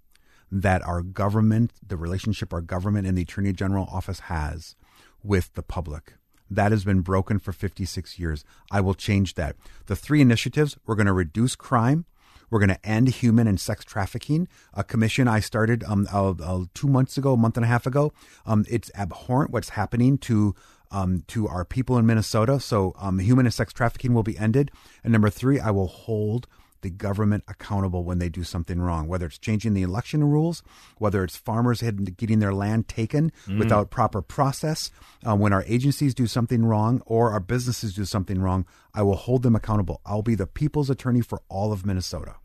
[0.52, 4.76] that our government, the relationship our government and the Attorney General office has
[5.24, 6.14] with the public.
[6.50, 8.44] That has been broken for 56 years.
[8.72, 9.56] I will change that.
[9.86, 12.06] The three initiatives we're going to reduce crime.
[12.50, 14.48] We're going to end human and sex trafficking.
[14.74, 17.86] A commission I started um, uh, uh, two months ago, a month and a half
[17.86, 18.14] ago.
[18.46, 20.56] Um, it's abhorrent what's happening to
[20.92, 22.60] um, to our people in Minnesota.
[22.60, 24.72] So um, human and sex trafficking will be ended.
[25.04, 26.48] And number three, I will hold
[26.82, 30.64] the government accountable when they do something wrong, whether it's changing the election rules,
[30.98, 34.92] whether it's farmers getting their land taken without proper process,
[35.28, 39.16] uh, when our agencies do something wrong or our businesses do something wrong, I will
[39.16, 40.02] hold them accountable.
[40.06, 42.36] I'll be the people's attorney for all of Minnesota.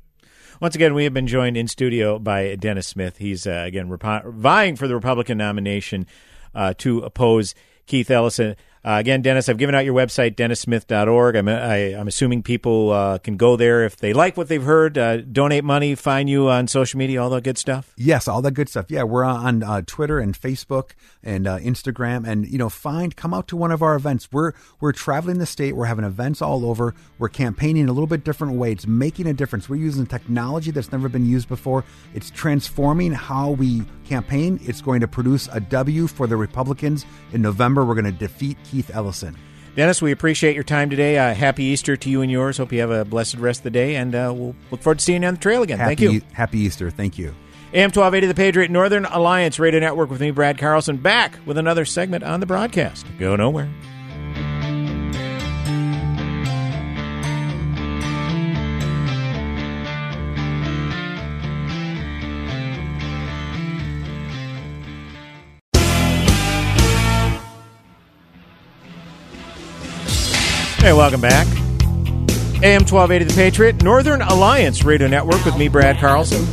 [0.61, 3.17] Once again, we have been joined in studio by Dennis Smith.
[3.19, 6.07] He's uh, again repo- vying for the Republican nomination
[6.55, 7.55] uh, to oppose
[7.87, 8.57] Keith Ellison.
[8.85, 11.37] Uh, again, Dennis, I've given out your website, dennissmith.org.
[11.37, 14.99] I'm, I, I'm assuming people uh, can go there if they like what they've heard,
[14.99, 17.95] uh, donate money, find you on social media, all that good stuff.
[17.97, 18.91] Yes, all that good stuff.
[18.91, 20.91] Yeah, we're on uh, Twitter and Facebook
[21.23, 24.29] and uh, Instagram, and you know, find come out to one of our events.
[24.31, 25.75] We're we're traveling the state.
[25.75, 26.95] We're having events all over.
[27.19, 28.73] We're campaigning a little bit different way.
[28.73, 29.67] It's making a difference.
[29.67, 31.85] We're using technology that's never been used before.
[32.13, 34.61] It's transforming how we campaign.
[34.63, 37.83] It's going to produce a W for the Republicans in November.
[37.85, 38.59] We're going to defeat
[38.93, 39.37] Ellison.
[39.77, 41.19] Dennis, we appreciate your time today.
[41.19, 42.59] Uh, happy Easter to you and yours.
[42.59, 45.05] Hope you have a blessed rest of the day, and uh, we'll look forward to
[45.05, 45.79] seeing you on the trail again.
[45.79, 46.21] Happy, Thank you.
[46.33, 46.91] Happy Easter.
[46.91, 47.35] Thank you.
[47.73, 51.85] AM 1280, the Patriot Northern Alliance Radio Network with me, Brad Carlson, back with another
[51.85, 53.05] segment on the broadcast.
[53.19, 53.69] Go nowhere.
[70.85, 71.47] Hey, welcome back.
[72.63, 76.45] AM 1280 The Patriot, Northern Alliance Radio Network with me, Brad Carlson.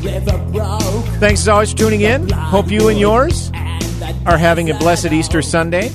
[1.19, 2.29] Thanks as always for tuning in.
[2.29, 3.51] Hope you and yours
[4.25, 5.91] are having a blessed Easter Sunday.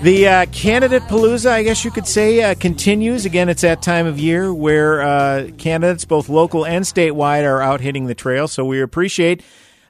[0.00, 3.26] The uh, candidate palooza, I guess you could say, uh, continues.
[3.26, 7.82] Again, it's that time of year where uh, candidates, both local and statewide, are out
[7.82, 8.48] hitting the trail.
[8.48, 9.42] So we appreciate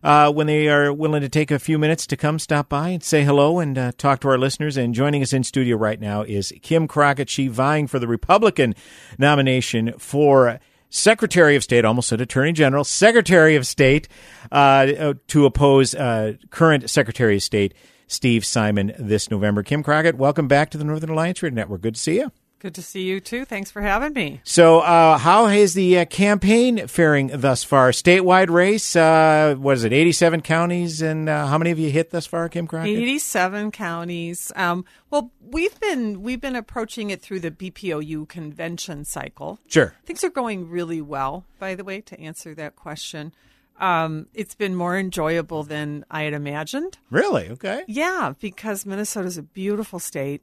[0.04, 3.02] uh, when they are willing to take a few minutes to come stop by and
[3.02, 4.76] say hello and uh, talk to our listeners.
[4.76, 7.30] And joining us in studio right now is Kim Crockett.
[7.30, 8.74] She vying for the Republican
[9.18, 14.06] nomination for Secretary of State, almost said Attorney General, Secretary of State,
[14.52, 17.74] uh, to oppose uh, current Secretary of State
[18.06, 19.62] Steve Simon this November.
[19.62, 21.80] Kim Crockett, welcome back to the Northern Alliance Radio Network.
[21.80, 22.30] Good to see you.
[22.64, 23.44] Good to see you too.
[23.44, 24.40] Thanks for having me.
[24.42, 27.90] So, uh, how is the uh, campaign faring thus far?
[27.90, 31.02] Statewide race, uh, what is it, 87 counties?
[31.02, 32.96] And uh, how many have you hit thus far, Kim Crockett?
[32.96, 34.50] 87 counties.
[34.56, 39.58] Um, well, we've been we've been approaching it through the BPOU convention cycle.
[39.66, 39.92] Sure.
[40.06, 43.34] Things are going really well, by the way, to answer that question.
[43.78, 46.96] Um, it's been more enjoyable than I had imagined.
[47.10, 47.50] Really?
[47.50, 47.82] Okay.
[47.88, 50.40] Yeah, because Minnesota is a beautiful state.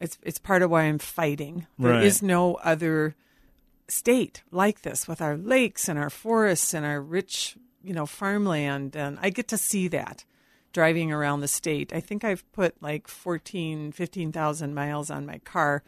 [0.00, 1.66] It's it's part of why I'm fighting.
[1.78, 2.28] There is Right.
[2.28, 3.14] no other
[3.88, 8.96] state like this with our lakes and our forests and our rich, you know, farmland
[8.96, 10.24] and I get to see that
[10.72, 11.92] driving around the state.
[11.92, 15.82] I think I've put like 14, 15,000 miles on my car.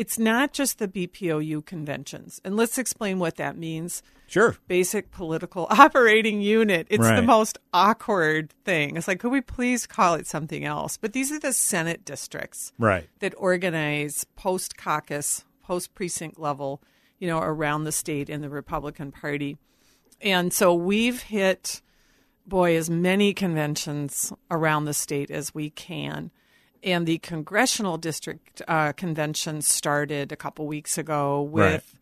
[0.00, 2.40] It's not just the BPOU conventions.
[2.42, 4.56] And let's explain what that means Sure.
[4.66, 6.86] basic political operating unit.
[6.88, 8.96] It's the most awkward thing.
[8.96, 10.96] It's like, could we please call it something else?
[10.96, 13.10] But these are the Senate districts Right.
[13.18, 16.80] that organize post caucus, post precinct level,
[17.18, 19.58] you know, around the state in the Republican Party.
[20.22, 21.82] And so we've hit,
[22.46, 26.30] boy, as many conventions around the state as we can.
[26.82, 31.94] And the congressional district uh, convention started a couple weeks ago with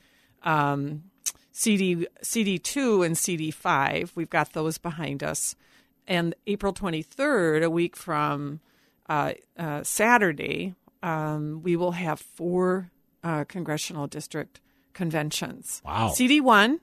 [0.42, 1.04] um,
[1.50, 4.12] CD CD2 and CD5.
[4.14, 5.56] We've got those behind us.
[6.06, 8.60] And April 23rd, a week from
[9.08, 12.90] uh, uh, Saturday, um, we will have four
[13.24, 14.60] uh, congressional district
[14.94, 15.82] conventions.
[15.84, 16.12] Wow.
[16.14, 16.80] CD1,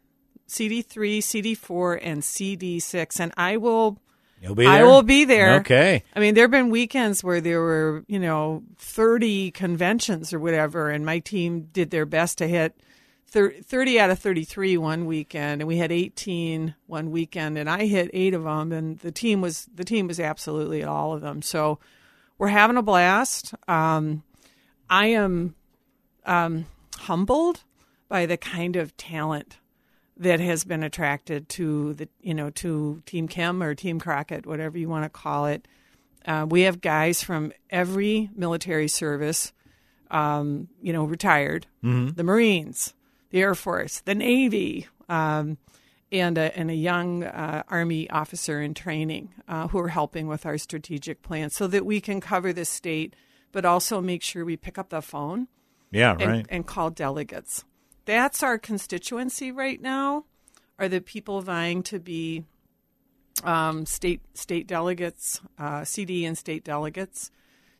[0.47, 3.19] CD3, CD4, and CD6.
[3.19, 3.99] And I will
[4.41, 5.55] You'll be I will be there.
[5.61, 6.03] Okay.
[6.15, 10.89] I mean, there have been weekends where there were, you know, 30 conventions or whatever,
[10.89, 12.75] and my team did their best to hit
[13.27, 18.09] 30 out of 33 one weekend, and we had 18 one weekend, and I hit
[18.13, 21.41] eight of them, and the team was the team was absolutely at all of them.
[21.41, 21.79] So
[22.37, 23.53] we're having a blast.
[23.67, 24.23] Um,
[24.89, 25.55] I am
[26.25, 26.65] um,
[26.97, 27.63] humbled
[28.07, 29.57] by the kind of talent
[30.17, 34.77] that has been attracted to the you know to Team Kim or Team Crockett, whatever
[34.77, 35.67] you want to call it.
[36.25, 39.53] Uh, we have guys from every military service,
[40.09, 42.95] um, you know, retired, the Marines,
[43.29, 45.59] the Air Force, the Navy, um,
[46.11, 50.47] and a, and a young uh, Army officer in training uh, who are helping with
[50.47, 53.15] our strategic plan, so that we can cover the state,
[53.51, 55.47] but also make sure we pick up the phone
[55.91, 56.45] Yeah, and, right.
[56.49, 57.65] and call delegates.
[58.05, 60.25] That's our constituency right now.
[60.77, 62.43] Are the people vying to be
[63.43, 67.31] um, state state delegates, uh, CD and state delegates?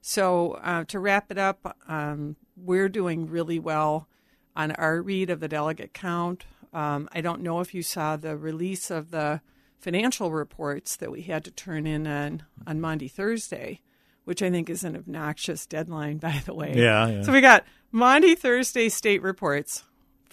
[0.02, 4.08] So uh, to wrap it up, um, we're doing really well
[4.56, 6.46] on our read of the delegate count.
[6.74, 9.42] Um, I don't know if you saw the release of the
[9.78, 13.82] financial reports that we had to turn in on on Monday Thursday,
[14.24, 16.74] which I think is an obnoxious deadline, by the way.
[16.76, 17.22] Yeah, yeah.
[17.24, 19.84] So we got Monday Thursday state reports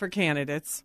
[0.03, 0.83] for candidates,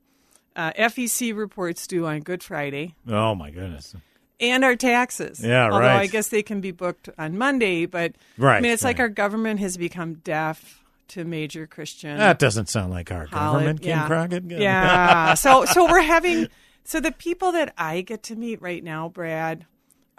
[0.55, 3.95] uh, FEC reports due on Good Friday, Oh, my goodness.
[4.39, 5.43] and our taxes.
[5.43, 6.01] Yeah, Although right.
[6.01, 9.09] I guess they can be booked on Monday, but right, I mean, it's like our
[9.09, 12.15] government has become deaf to major Christian.
[12.19, 14.05] That doesn't sound like our government, Kim yeah.
[14.05, 14.43] Crockett.
[14.51, 15.33] Yeah.
[15.33, 16.47] so so we're having
[16.83, 19.65] so the people that I get to meet right now, Brad,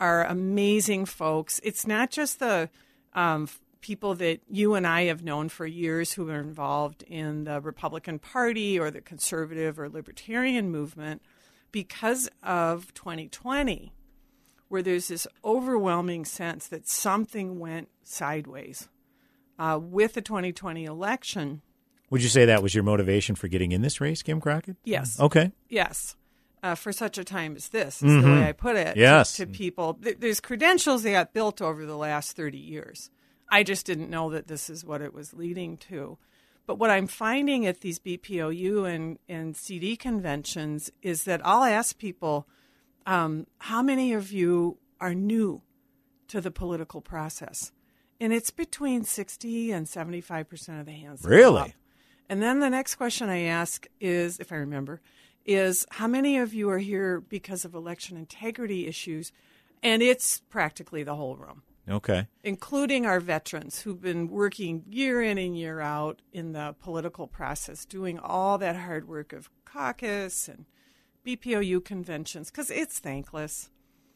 [0.01, 1.61] are amazing folks.
[1.63, 2.69] It's not just the
[3.15, 3.49] um,
[3.81, 8.19] people that you and I have known for years who are involved in the Republican
[8.19, 11.23] Party or the conservative or libertarian movement
[11.71, 13.93] because of 2020
[14.69, 18.89] where there's this overwhelming sense that something went sideways
[19.59, 21.63] uh, with the 2020 election.
[22.11, 24.77] Would you say that was your motivation for getting in this race, Kim Crockett?
[24.85, 25.19] Yes.
[25.19, 25.53] Okay.
[25.71, 26.17] Yes.
[26.63, 28.95] Uh, for such a time as this, is the way I put it.
[28.95, 29.37] to- Yes.
[29.37, 29.97] To, people.
[30.01, 33.11] There's credentials that got built over the last 30 years.
[33.51, 36.19] I just didn't know that this is what it was leading to.
[36.67, 41.97] But what I'm finding at these BPOU and, and CD conventions is that I'll ask
[41.97, 42.47] people,
[43.07, 45.63] um, how many of you are new
[46.29, 47.73] to the political process?
[48.21, 51.25] And it's between 60 and 75% of the hands.
[51.25, 51.75] Really?
[52.29, 55.01] And then the next question I ask is, if I remember,
[55.47, 59.33] is how many of you are here because of election integrity issues?
[59.83, 62.27] And it's practically the whole room, Okay.
[62.45, 67.85] including our veterans who've been working year in and year out in the political process,
[67.85, 70.67] doing all that hard work of caucus and
[71.27, 73.71] BPOU conventions, because it's thankless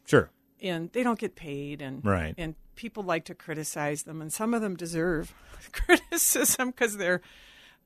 [0.07, 0.31] Sure.
[0.61, 2.35] and they don't get paid and Right.
[2.39, 5.35] and people like to criticize them and some of them deserve
[5.73, 7.21] criticism because they're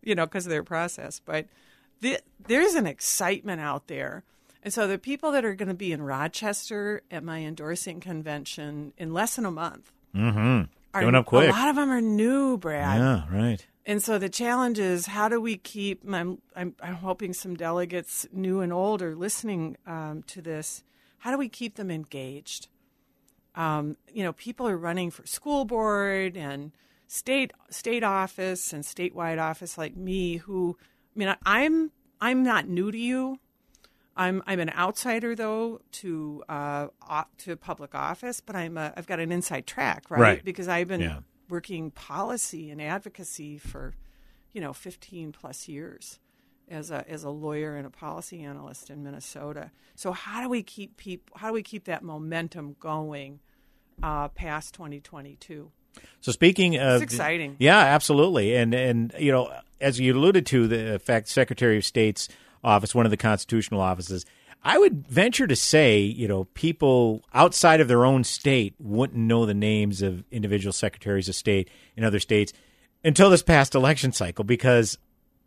[0.02, 1.46] you know because of their process but
[2.00, 4.22] the, there's an excitement out there
[4.66, 8.92] and so the people that are going to be in rochester at my endorsing convention
[8.98, 10.62] in less than a month Mm-hmm.
[10.94, 11.48] are, Going up quick.
[11.48, 13.66] a lot of them are new brad Yeah, right.
[13.84, 16.02] and so the challenge is how do we keep?
[16.10, 20.82] I'm I'm, I'm hoping some delegates, new and old, are listening um, to this.
[21.18, 22.68] How do we keep them engaged?
[23.54, 26.72] Um, you know, people are running for school board and
[27.08, 30.36] state state office and statewide office like me.
[30.38, 30.76] Who,
[31.14, 31.90] I mean, I, I'm
[32.22, 33.38] I'm not new to you.
[34.16, 36.86] I'm I'm an outsider though to uh,
[37.38, 40.20] to public office, but I'm a, I've got an inside track, right?
[40.20, 40.44] Right.
[40.44, 41.18] Because I've been Yeah.
[41.48, 43.94] working policy and advocacy for,
[44.52, 46.18] you know, 15 plus years
[46.68, 49.70] as a as a lawyer and a policy analyst in Minnesota.
[49.94, 51.36] So how do we keep people?
[51.38, 53.40] How do we keep that momentum going
[54.02, 55.70] uh, past 2022?
[56.20, 57.56] So speaking of, It's exciting.
[57.58, 62.28] yeah, absolutely, and and you know, as you alluded to, the fact Secretary of State's
[62.66, 64.26] office, one of the constitutional offices,
[64.62, 69.46] I would venture to say, you know, people outside of their own state wouldn't know
[69.46, 72.52] the names of individual secretaries of state in other states
[73.04, 74.98] until this past election cycle, because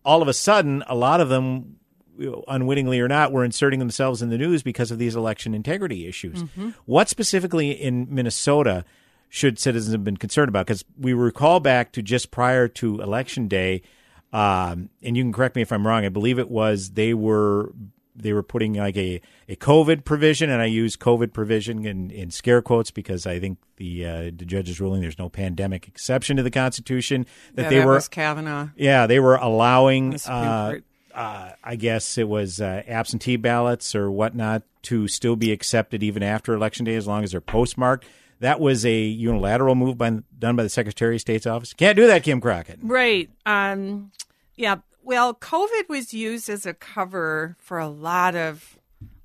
[0.03, 1.75] all of a sudden, a lot of them.
[2.17, 5.53] you know, Unwittingly or not, were inserting themselves in the news because of these election
[5.53, 6.43] integrity issues.
[6.43, 6.71] Mm-hmm.
[6.85, 8.83] What specifically in Minnesota
[9.29, 10.65] should citizens have been concerned about?
[10.65, 13.81] Because we recall back to just prior to election day,
[14.31, 16.05] um, and you can correct me if I'm wrong.
[16.05, 17.71] I believe it was they were
[18.15, 22.31] they were putting like a, a COVID provision, and I use COVID provision in, in
[22.31, 26.43] scare quotes because I think the uh, the judge's ruling there's no pandemic exception to
[26.43, 28.69] the Constitution that Yeah, they that were Kavanaugh.
[28.75, 30.75] yeah they were allowing uh,
[31.15, 36.21] uh, I guess it was uh, absentee ballots or whatnot to still be accepted even
[36.23, 38.05] after election day as long as they're postmarked.
[38.39, 41.73] That was a unilateral move by, done by the Secretary of State's office.
[41.73, 42.79] Can't do that, Kim Crockett.
[42.81, 43.29] Right.
[43.45, 44.11] Um,
[44.55, 44.77] yeah.
[45.03, 48.77] Well, COVID was used as a cover for a lot of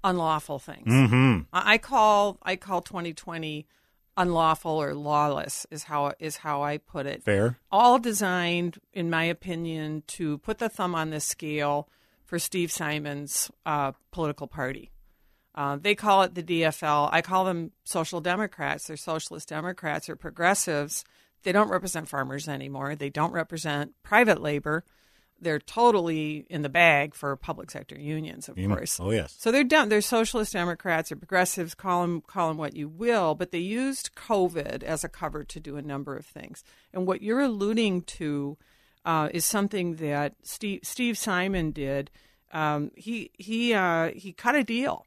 [0.03, 0.87] unlawful things.
[0.87, 1.42] Mm-hmm.
[1.53, 3.66] I call I call 2020
[4.16, 7.22] unlawful or lawless is how is how I put it.
[7.24, 7.59] Fair.
[7.72, 11.88] All designed, in my opinion, to put the thumb on the scale
[12.24, 14.90] for Steve Simon's uh, political party.
[15.54, 17.08] Uh, they call it the DFL.
[17.12, 18.86] I call them social democrats.
[18.86, 21.04] They're socialist democrats or progressives.
[21.44, 22.96] They don't represent farmers anymore.
[22.96, 24.84] They don't represent private labor.
[25.40, 28.98] They're totally in the bag for public sector unions, of course.
[28.98, 29.36] Oh yes.
[29.38, 29.90] So they're done.
[29.90, 31.74] They're socialist Democrats or progressives.
[31.74, 33.34] Call them, call them what you will.
[33.34, 36.64] But they used COVID as a cover to do a number of things.
[36.92, 38.56] And what you're alluding to
[39.04, 42.10] uh, is something that Steve, Steve Simon did.
[42.52, 45.04] Um, he he uh, he cut a deal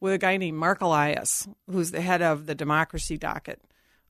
[0.00, 3.60] with a guy named Marc Elias, who's the head of the Democracy Docket.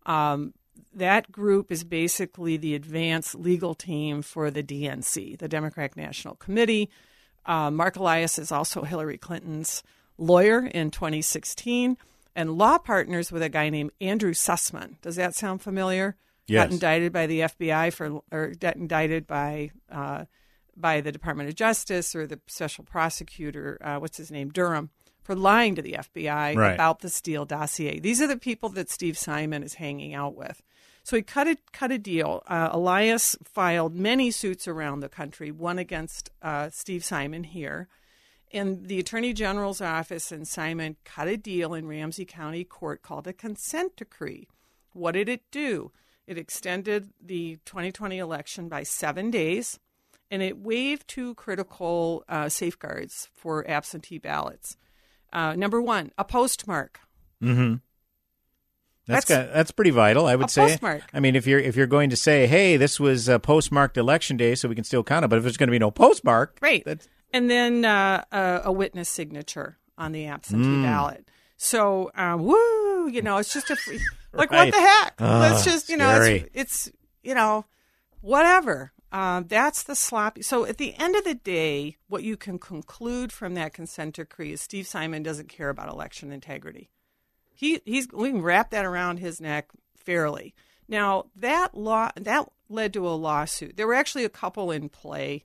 [0.06, 0.54] Um,
[0.94, 6.90] that group is basically the advanced legal team for the DNC, the Democratic National Committee.
[7.46, 9.82] Uh, Marc Elias is also Hillary Clinton's
[10.18, 11.96] lawyer in 2016
[12.36, 15.00] and law partners with a guy named Andrew Sussman.
[15.02, 16.16] Does that sound familiar?
[16.46, 16.66] Yes.
[16.66, 20.24] Got indicted by the FBI for, or got indicted by uh,
[20.76, 24.90] by the Department of Justice or the special prosecutor, uh, what's his name, Durham,
[25.22, 26.74] for lying to the FBI Right.
[26.74, 27.98] about the Steele dossier.
[28.00, 30.62] These are the people that Steve Simon is hanging out with.
[31.02, 32.42] So he cut a cut a deal.
[32.46, 37.88] Uh, Elias filed many suits around the country, one against uh, Steve Simon here,
[38.52, 43.26] and the Attorney General's office and Simon cut a deal in Ramsey County Court called
[43.26, 44.46] a consent decree.
[44.92, 45.90] What did it do?
[46.26, 49.78] It extended the 2020 election by seven days,
[50.30, 54.76] and it waived two critical uh, safeguards for absentee ballots.
[55.32, 57.00] Uh, number one, a postmark.
[57.42, 57.74] Mm-hmm.
[59.06, 60.62] That's That's- got, that's pretty vital, I would A say.
[60.68, 61.02] postmark.
[61.12, 64.36] I mean, if you're if you're going to say, "Hey, this was uh, postmarked election
[64.36, 66.58] day, so we can still count it," but if there's going to be no postmark,
[66.60, 66.84] Right.
[66.84, 70.82] That's, and then uh, a, a witness signature on the absentee Mm.
[70.84, 71.28] ballot.
[71.56, 74.00] So, uh, woo, you know, it's just a free,
[74.32, 74.66] like Right.
[74.66, 75.14] what the heck?
[75.18, 76.90] Ah, Let's just, you know, it's, it's
[77.22, 77.64] you know,
[78.20, 78.92] whatever.
[79.12, 80.42] Uh, that's the sloppy.
[80.42, 84.52] So at the end of the day, what you can conclude from that consent decree
[84.52, 86.90] is Steve Simon doesn't care about election integrity.
[87.52, 90.54] He he's we can wrap that around his neck fairly.
[90.88, 93.76] Now that law that led to a lawsuit.
[93.76, 95.44] There were actually a couple in play.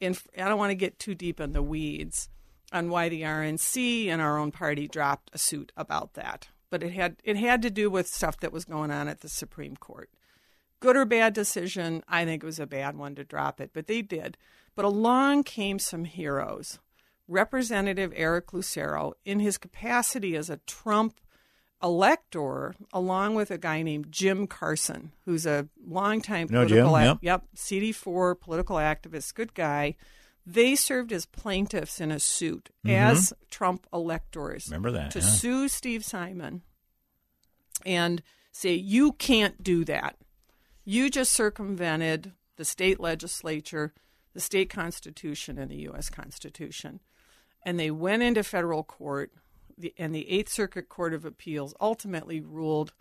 [0.00, 2.28] In I don't want to get too deep in the weeds
[2.72, 6.48] on why the RNC and our own party dropped a suit about that.
[6.70, 9.28] But it had it had to do with stuff that was going on at the
[9.28, 10.10] Supreme Court.
[10.80, 13.86] Good or bad decision, I think it was a bad one to drop it, but
[13.86, 14.36] they did.
[14.74, 16.78] But along came some heroes.
[17.26, 21.20] Representative Eric Lucero, in his capacity as a Trump
[21.82, 27.18] elector, along with a guy named Jim Carson, who's a longtime No, political Jim, ac-
[27.22, 29.94] yep, CD4 political activist, good guy.
[30.46, 34.64] They served as plaintiffs in a suit as Trump electors.
[34.64, 34.72] Mm-hmm.
[34.72, 35.24] Remember that, To yeah.
[35.26, 36.62] sue Steve Simon
[37.84, 40.16] and say, you can't do that.
[40.90, 43.92] You just circumvented the state legislature,
[44.32, 46.08] the state constitution, and the U.S.
[46.08, 47.00] Constitution.
[47.62, 49.30] And they went into federal court,
[49.76, 52.94] the, and the Eighth Circuit Court of Appeals ultimately ruled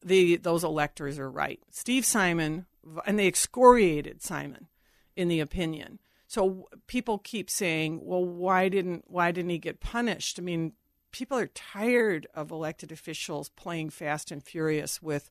[0.00, 1.58] the those electors are right.
[1.72, 2.66] Steve Simon,
[3.04, 4.68] and they excoriated Simon
[5.16, 5.98] in the opinion.
[6.28, 10.74] So people keep saying, "Well, why didn't why didn't he get punished?" I mean,
[11.10, 15.30] people are tired of elected officials playing fast and furious with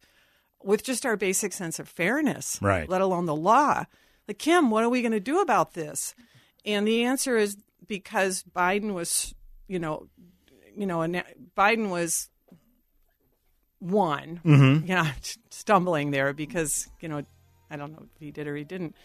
[0.63, 2.87] with just our basic sense of fairness, Right.
[2.89, 3.85] Let alone the law.
[4.27, 6.13] Like Kim, what are we going to do about this?
[6.65, 9.33] And the answer is because Biden was,
[9.67, 10.07] you know,
[10.75, 10.99] you know,
[11.55, 12.29] Biden was
[13.79, 14.41] one.
[14.43, 14.85] Mm-hmm.
[14.87, 15.07] You know,
[15.49, 17.23] stumbling there because you know,
[17.69, 18.95] I don't know if he did or he didn't.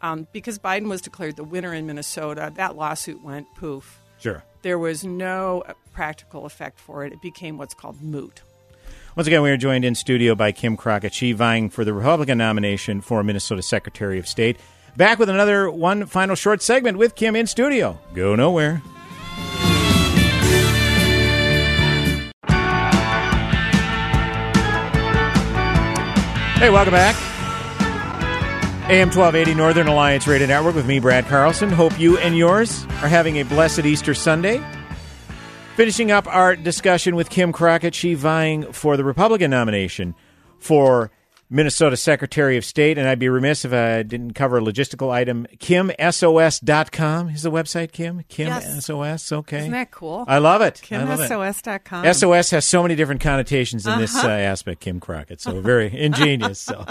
[0.00, 4.00] Um, because Biden was declared the winner in Minnesota, that lawsuit went poof.
[4.18, 4.44] sure.
[4.62, 7.12] There was no practical effect for it.
[7.12, 8.42] It became what's called moot.
[9.18, 11.12] Once again, we are joined in studio by Kim Crockett.
[11.12, 14.58] She vying for the Republican nomination for Minnesota Secretary of State.
[14.96, 17.98] Back with another one final short segment with Kim in studio.
[18.14, 18.80] Go nowhere.
[26.60, 27.16] Hey, welcome back.
[28.88, 31.70] AM 1280 Northern Alliance Radio Network with me, Brad Carlson.
[31.70, 34.64] Hope you and yours are having a blessed Easter Sunday.
[35.78, 40.12] Finishing up our discussion with Kim Crockett, she vying for the Republican nomination
[40.58, 41.12] for
[41.48, 42.98] Minnesota Secretary of State.
[42.98, 45.46] And I'd be remiss if I didn't cover a logistical item.
[45.58, 48.24] KimSOS.com is the website, Kim?
[48.28, 49.58] KimSOS, okay.
[49.58, 50.24] Isn't that cool?
[50.26, 50.82] I love it.
[50.90, 51.30] I love it.
[51.30, 52.12] KimSOS.com.
[52.12, 54.26] SOS has so many different connotations in this Uh-huh.
[54.26, 55.40] uh, aspect, Kim Crockett.
[55.40, 56.58] So very ingenious.
[56.58, 56.86] So,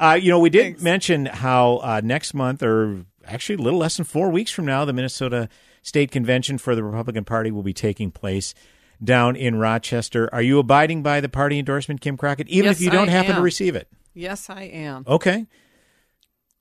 [0.00, 3.98] uh, you know, we did mention how uh, next month, or actually a little less
[3.98, 5.50] than four weeks from now, the Minnesota
[5.84, 8.54] State Convention for the Republican Party will be taking place
[9.02, 10.28] down in Rochester.
[10.32, 13.12] Are you abiding by the party endorsement, Kim Crockett, even Yes, if you don't I
[13.12, 13.86] happen to receive it?
[14.14, 15.04] Yes, I am.
[15.06, 15.46] Okay.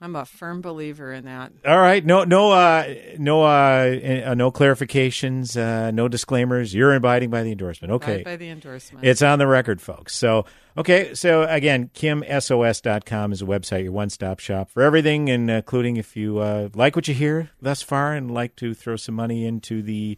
[0.03, 1.53] I'm a firm believer in that.
[1.65, 2.05] All right.
[2.05, 6.73] No, no, uh, no, uh, uh, no clarifications, uh, no disclaimers.
[6.73, 7.93] You're abiding by the endorsement.
[7.93, 8.17] Okay.
[8.17, 9.05] Right by the endorsement.
[9.05, 10.13] It's on the record, folks.
[10.13, 10.43] So,
[10.77, 11.13] okay.
[11.13, 16.17] So, again, KimSOS.com is a website, your one stop shop for everything, and including if
[16.17, 19.81] you uh, like what you hear thus far and like to throw some money into
[19.81, 20.17] the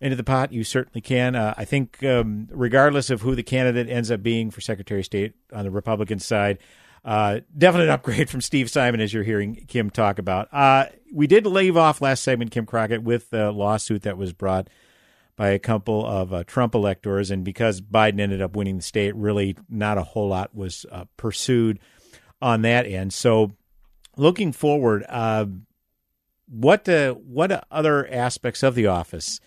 [0.00, 1.34] into the pot, you certainly can.
[1.34, 5.06] Uh, I think, um, regardless of who the candidate ends up being for Secretary of
[5.06, 6.58] State on the Republican side,
[7.06, 10.52] uh, definite upgrade from Steve Simon, as you're hearing Kim talk about.
[10.52, 14.68] Uh, we did leave off last segment, Kim Crockett, with the lawsuit that was brought
[15.36, 19.14] by a couple of uh, Trump electors, and because Biden ended up winning the state,
[19.14, 21.78] really not a whole lot was uh, pursued
[22.42, 23.12] on that end.
[23.12, 23.52] So,
[24.16, 25.46] looking forward, uh,
[26.48, 29.40] what uh, what other aspects of the office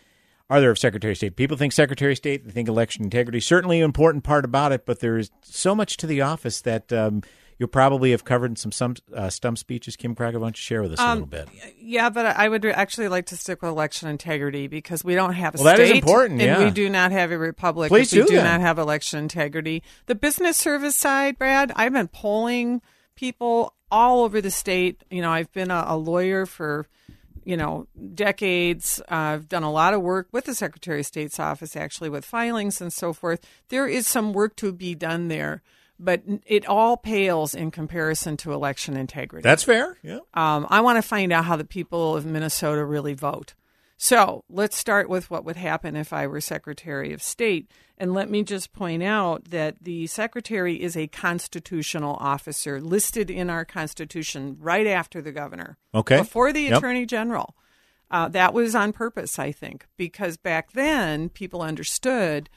[0.49, 1.35] are there of Secretary of State?
[1.35, 3.39] People think Secretary of State, they think election integrity.
[3.39, 6.93] Certainly, an important part about it, but there is so much to the office that
[6.93, 7.21] um,
[7.59, 9.95] you'll probably have covered in some, some uh, stump speeches.
[9.95, 11.49] Kim Crockett, why don't you share with us a Um, little bit?
[11.79, 15.53] Yeah, but I would actually like to stick with election integrity because we don't have
[15.55, 16.63] a Well, that is state, important, and yeah.
[16.63, 17.89] we do not have a republic.
[17.89, 18.43] Please if we do do that.
[18.45, 19.83] not have election integrity.
[20.07, 22.81] The business service side, Brad, I've been polling
[23.15, 25.03] people all over the state.
[25.11, 26.87] You know, I've been a, a lawyer for
[27.43, 29.01] you know decades.
[29.11, 32.23] Uh, I've done a lot of work with the Secretary of State's office, actually, with
[32.25, 33.45] filings and so forth.
[33.69, 35.61] There is some work to be done there.
[35.99, 39.43] But it all pales in comparison to election integrity.
[39.43, 39.97] That's fair.
[40.01, 40.19] Yeah.
[40.33, 43.53] Um, I want to find out how the people of Minnesota really vote.
[43.97, 47.69] So let's start with what would happen if I were Secretary of State.
[47.97, 53.49] And let me just point out that the Secretary is a constitutional officer listed in
[53.49, 55.77] our Constitution right after the governor.
[55.93, 56.15] Okay.
[56.19, 56.77] Before the Yep.
[56.77, 57.55] Attorney General.
[58.09, 62.49] Uh, that was on purpose, I think, because back then people understood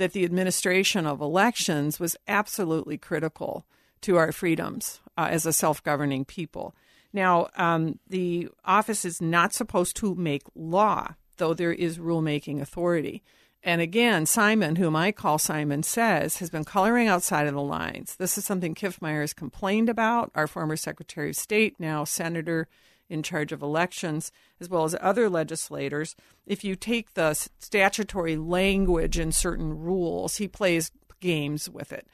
[0.00, 3.66] that the administration of elections was absolutely critical
[4.00, 6.74] to our freedoms uh, as a self governing people.
[7.12, 13.22] Now, um, the office is not supposed to make law, though there is rulemaking authority.
[13.62, 18.16] And again, Simon, whom I call Simon Says, has been coloring outside of the lines.
[18.16, 22.68] This is something Kiffmeyer has complained about, our former Secretary of State, now Senator
[23.10, 26.16] in charge of elections, as well as other legislators.
[26.46, 30.90] If you take the statutory language and certain rules, he plays
[31.20, 32.06] games with it.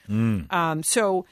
[0.51, 1.27] Um, so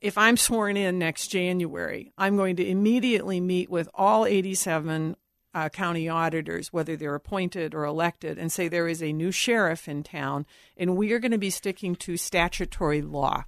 [0.00, 5.16] if I'm sworn in next January, I'm going to immediately meet with all 87
[5.54, 9.86] uh, county auditors, whether they're appointed or elected, and say there is a new sheriff
[9.86, 10.46] in town,
[10.76, 13.44] and we are going to be sticking to statutory law.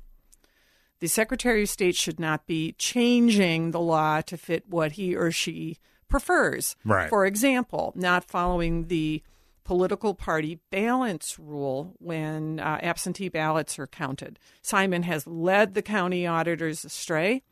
[1.05, 5.30] The Secretary of State should not be changing the law to fit what he or
[5.30, 5.76] she
[6.09, 6.76] prefers.
[6.82, 7.11] Right.
[7.11, 9.22] For example, not following the
[9.64, 14.38] political party balance rule when uh, absentee ballots are counted.
[14.62, 17.42] Simon has led the county auditors astray,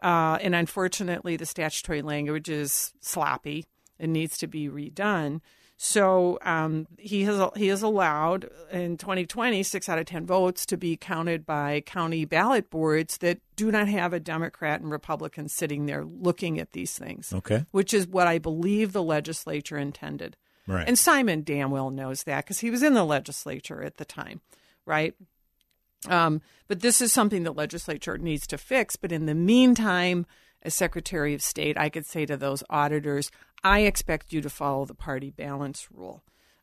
[0.00, 3.66] uh, and unfortunately, the statutory language is sloppy
[3.98, 5.40] and needs to be redone.
[5.76, 10.76] So um, he has he has allowed in 2020 six out of ten votes to
[10.76, 15.86] be counted by county ballot boards that do not have a Democrat and Republican sitting
[15.86, 17.32] there looking at these things.
[17.32, 17.64] Okay.
[17.72, 20.36] which is what I believe the legislature intended.
[20.66, 20.86] Right.
[20.86, 24.40] And Simon damn well knows that because he was in the legislature at the time,
[24.86, 25.14] right?
[26.08, 28.96] Um, but this is something the legislature needs to fix.
[28.96, 30.26] But in the meantime,
[30.64, 33.30] as Secretary of State, I could say to those auditors,
[33.62, 36.22] I expect you to follow the party balance rule.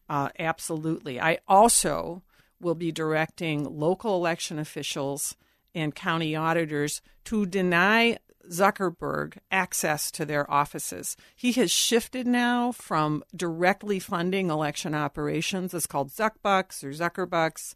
[0.10, 1.20] Uh, absolutely.
[1.20, 2.24] I also
[2.60, 5.36] will be directing local election officials
[5.74, 8.18] and county auditors to deny
[8.50, 11.16] Zuckerberg access to their offices.
[11.36, 15.74] He has shifted now from directly funding election operations.
[15.74, 17.76] It's called Zuckbucks or Zuckerbucks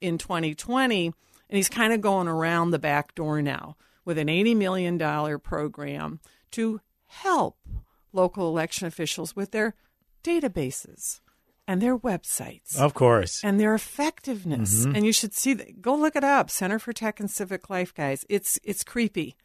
[0.00, 1.06] in 2020.
[1.06, 6.20] And he's kind of going around the back door now with an $80 million program
[6.52, 7.56] to help
[8.12, 9.74] local election officials with their
[10.22, 11.20] databases
[11.66, 13.42] and their websites Of course.
[13.42, 14.84] and their effectiveness.
[14.84, 14.96] Mm-hmm.
[14.96, 15.80] And you should see that.
[15.80, 16.50] Go look it up.
[16.50, 18.24] Center for Tech and Civic Life, guys.
[18.28, 19.36] It's it's creepy.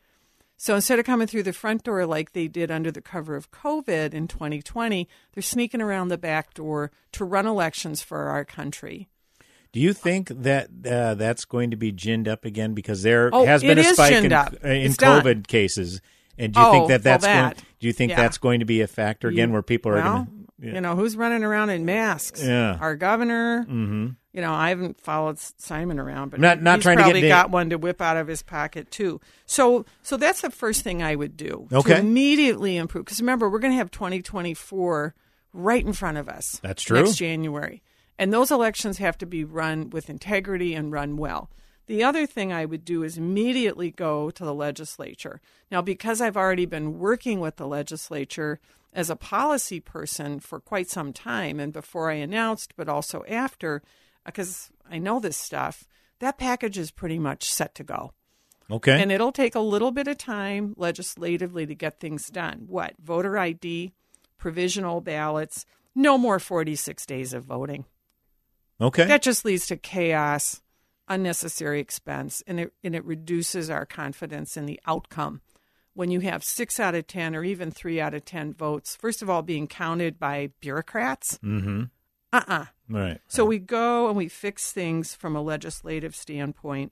[0.57, 3.49] So instead of coming through the front door like they did under the cover of
[3.51, 9.07] COVID in 2020, they're sneaking around the back door to run elections for our country.
[9.71, 13.45] Do you think that uh, that's going to be ginned up again because there Oh,
[13.45, 15.21] has been a spike in, uh, in It's done.
[15.23, 16.01] COVID cases?
[16.37, 17.55] And do you Oh, think that well, that's that.
[17.57, 17.65] going?
[17.79, 18.15] Do you think Yeah.
[18.17, 20.75] that's going to be a factor again, You- where people are well, going to?
[20.75, 22.43] you know, who's running around in masks?
[22.43, 22.77] Yeah.
[22.81, 23.61] Our governor.
[23.69, 24.07] Mm-hmm.
[24.33, 27.27] You know, I haven't followed Simon around, but Not- not he's trying to get probably
[27.27, 29.19] got one to whip out of his pocket too.
[29.45, 31.93] So, so that's the first thing I would do Okay.
[31.93, 33.05] to immediately improve.
[33.05, 35.15] Because remember, we're going to have 2024
[35.53, 36.59] right in front of us.
[36.63, 37.01] That's true.
[37.01, 37.81] Next January,
[38.19, 41.49] and those elections have to be run with integrity and run well.
[41.87, 45.41] The other thing I would do is immediately go to the legislature.
[45.71, 48.59] Now, because I've already been working with the legislature
[48.93, 53.81] as a policy person for quite some time, and before I announced, but also after,
[54.25, 55.87] because I know this stuff,
[56.19, 58.11] that package is pretty much set to go.
[58.69, 59.01] Okay.
[59.01, 62.65] And it'll take a little bit of time legislatively to get things done.
[62.67, 62.95] What?
[63.01, 63.93] Voter ID,
[64.37, 65.65] provisional ballots,
[65.95, 67.85] no more 46 days of voting.
[68.79, 69.05] Okay.
[69.05, 70.61] That just leads to chaos,
[71.07, 75.41] unnecessary expense, and it, and it reduces our confidence in the outcome.
[75.93, 79.21] When you have six out of 10 or even three out of 10 votes, first
[79.21, 81.83] of all, being counted by bureaucrats, mm-hmm.
[82.31, 83.21] uh uh Right.
[83.27, 86.91] so we go and we fix things from a legislative standpoint.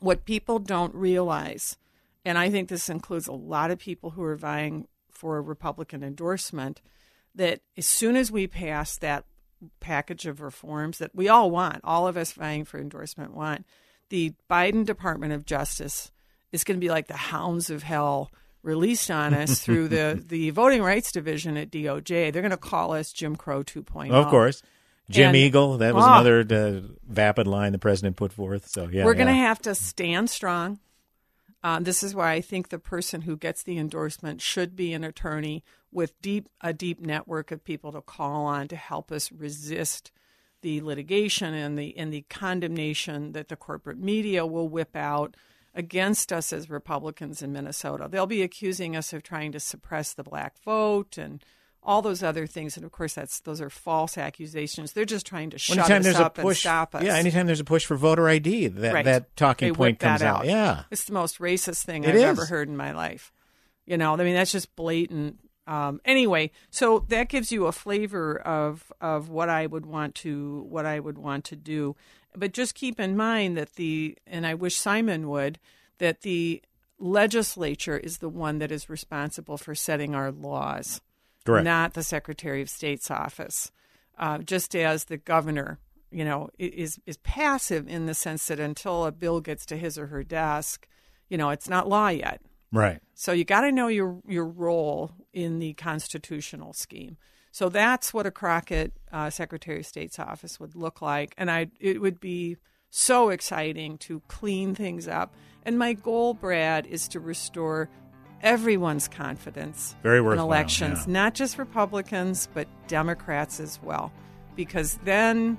[0.00, 1.76] What people don't realize,
[2.24, 6.02] and I think this includes a lot of people who are vying for a Republican
[6.02, 6.82] endorsement,
[7.34, 9.24] that as soon as we pass that
[9.80, 13.64] package of reforms that we all want, all of us vying for endorsement want,
[14.10, 16.10] the Biden Department of Justice
[16.52, 18.30] is going to be like the hounds of hell
[18.62, 22.32] released on us through the, the Voting Rights Division at DOJ.
[22.32, 24.10] They're going to call us Jim Crow 2.0.
[24.12, 24.62] Of course.
[25.08, 25.78] Jim And- Eagle.
[25.78, 26.08] That was Oh.
[26.12, 28.68] another uh, vapid line the president put forth.
[28.68, 29.46] So yeah, We're going to yeah.
[29.48, 30.78] have to stand strong.
[31.62, 35.04] Um, this is why I think the person who gets the endorsement should be an
[35.04, 40.12] attorney with deep a deep network of people to call on to help us resist
[40.62, 45.36] the litigation and the and the condemnation that the corporate media will whip out
[45.74, 48.08] against us as Republicans in Minnesota.
[48.10, 51.44] They'll be accusing us of trying to suppress the black vote and
[51.86, 52.76] all those other things.
[52.76, 54.92] And of course, that's those are false accusations.
[54.92, 57.02] They're just trying to shut anytime us there's up a push, and stop us.
[57.04, 57.14] yeah.
[57.16, 59.04] Anytime there's a push for voter ID, that Right.
[59.04, 60.44] that talking They point comes out.
[60.44, 62.22] Yeah, It's the most racist thing It I've is.
[62.24, 63.32] ever heard in my life.
[63.86, 65.38] You know, I mean, that's just blatant.
[65.68, 70.66] Um, anyway, so that gives you a flavor of of what I would want to
[70.68, 71.94] what I would want to do.
[72.36, 75.58] But just keep in mind that the and I wish Simon would
[75.98, 76.62] that the
[76.98, 81.00] legislature is the one that is responsible for setting our laws,
[81.46, 81.64] Correct.
[81.64, 83.70] not the Secretary of State's office.
[84.18, 85.78] Uh, just as the governor,
[86.10, 89.98] you know, is is passive in the sense that until a bill gets to his
[89.98, 90.88] or her desk,
[91.28, 92.40] you know, it's not law yet.
[92.72, 93.00] right.
[93.14, 97.16] So you got to know your your role in the constitutional scheme.
[97.52, 101.68] So that's what a Crockett uh, Secretary of State's office would look like, and I
[101.80, 102.56] it would be
[102.90, 105.34] so exciting to clean things up.
[105.62, 107.90] And my goal, Brad, is to restore
[108.42, 111.12] everyone's confidence Very in elections, yeah.
[111.12, 114.12] not just Republicans but Democrats as well,
[114.54, 115.58] because then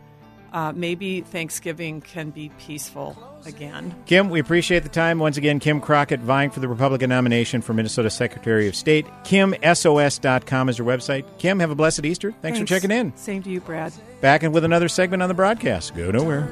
[0.53, 3.93] uh, maybe Thanksgiving can be peaceful again.
[4.05, 5.19] Kim, we appreciate the time.
[5.19, 9.05] Once again, Kim Crockett vying for the Republican nomination for Minnesota Secretary of State.
[9.23, 11.25] KimSOS.com is your website.
[11.37, 12.33] Kim, have a blessed Easter.
[12.41, 13.15] Thanks, for checking in.
[13.15, 13.93] Same to you, Brad.
[14.21, 15.95] Back and with another segment on the broadcast.
[15.95, 16.51] Go nowhere.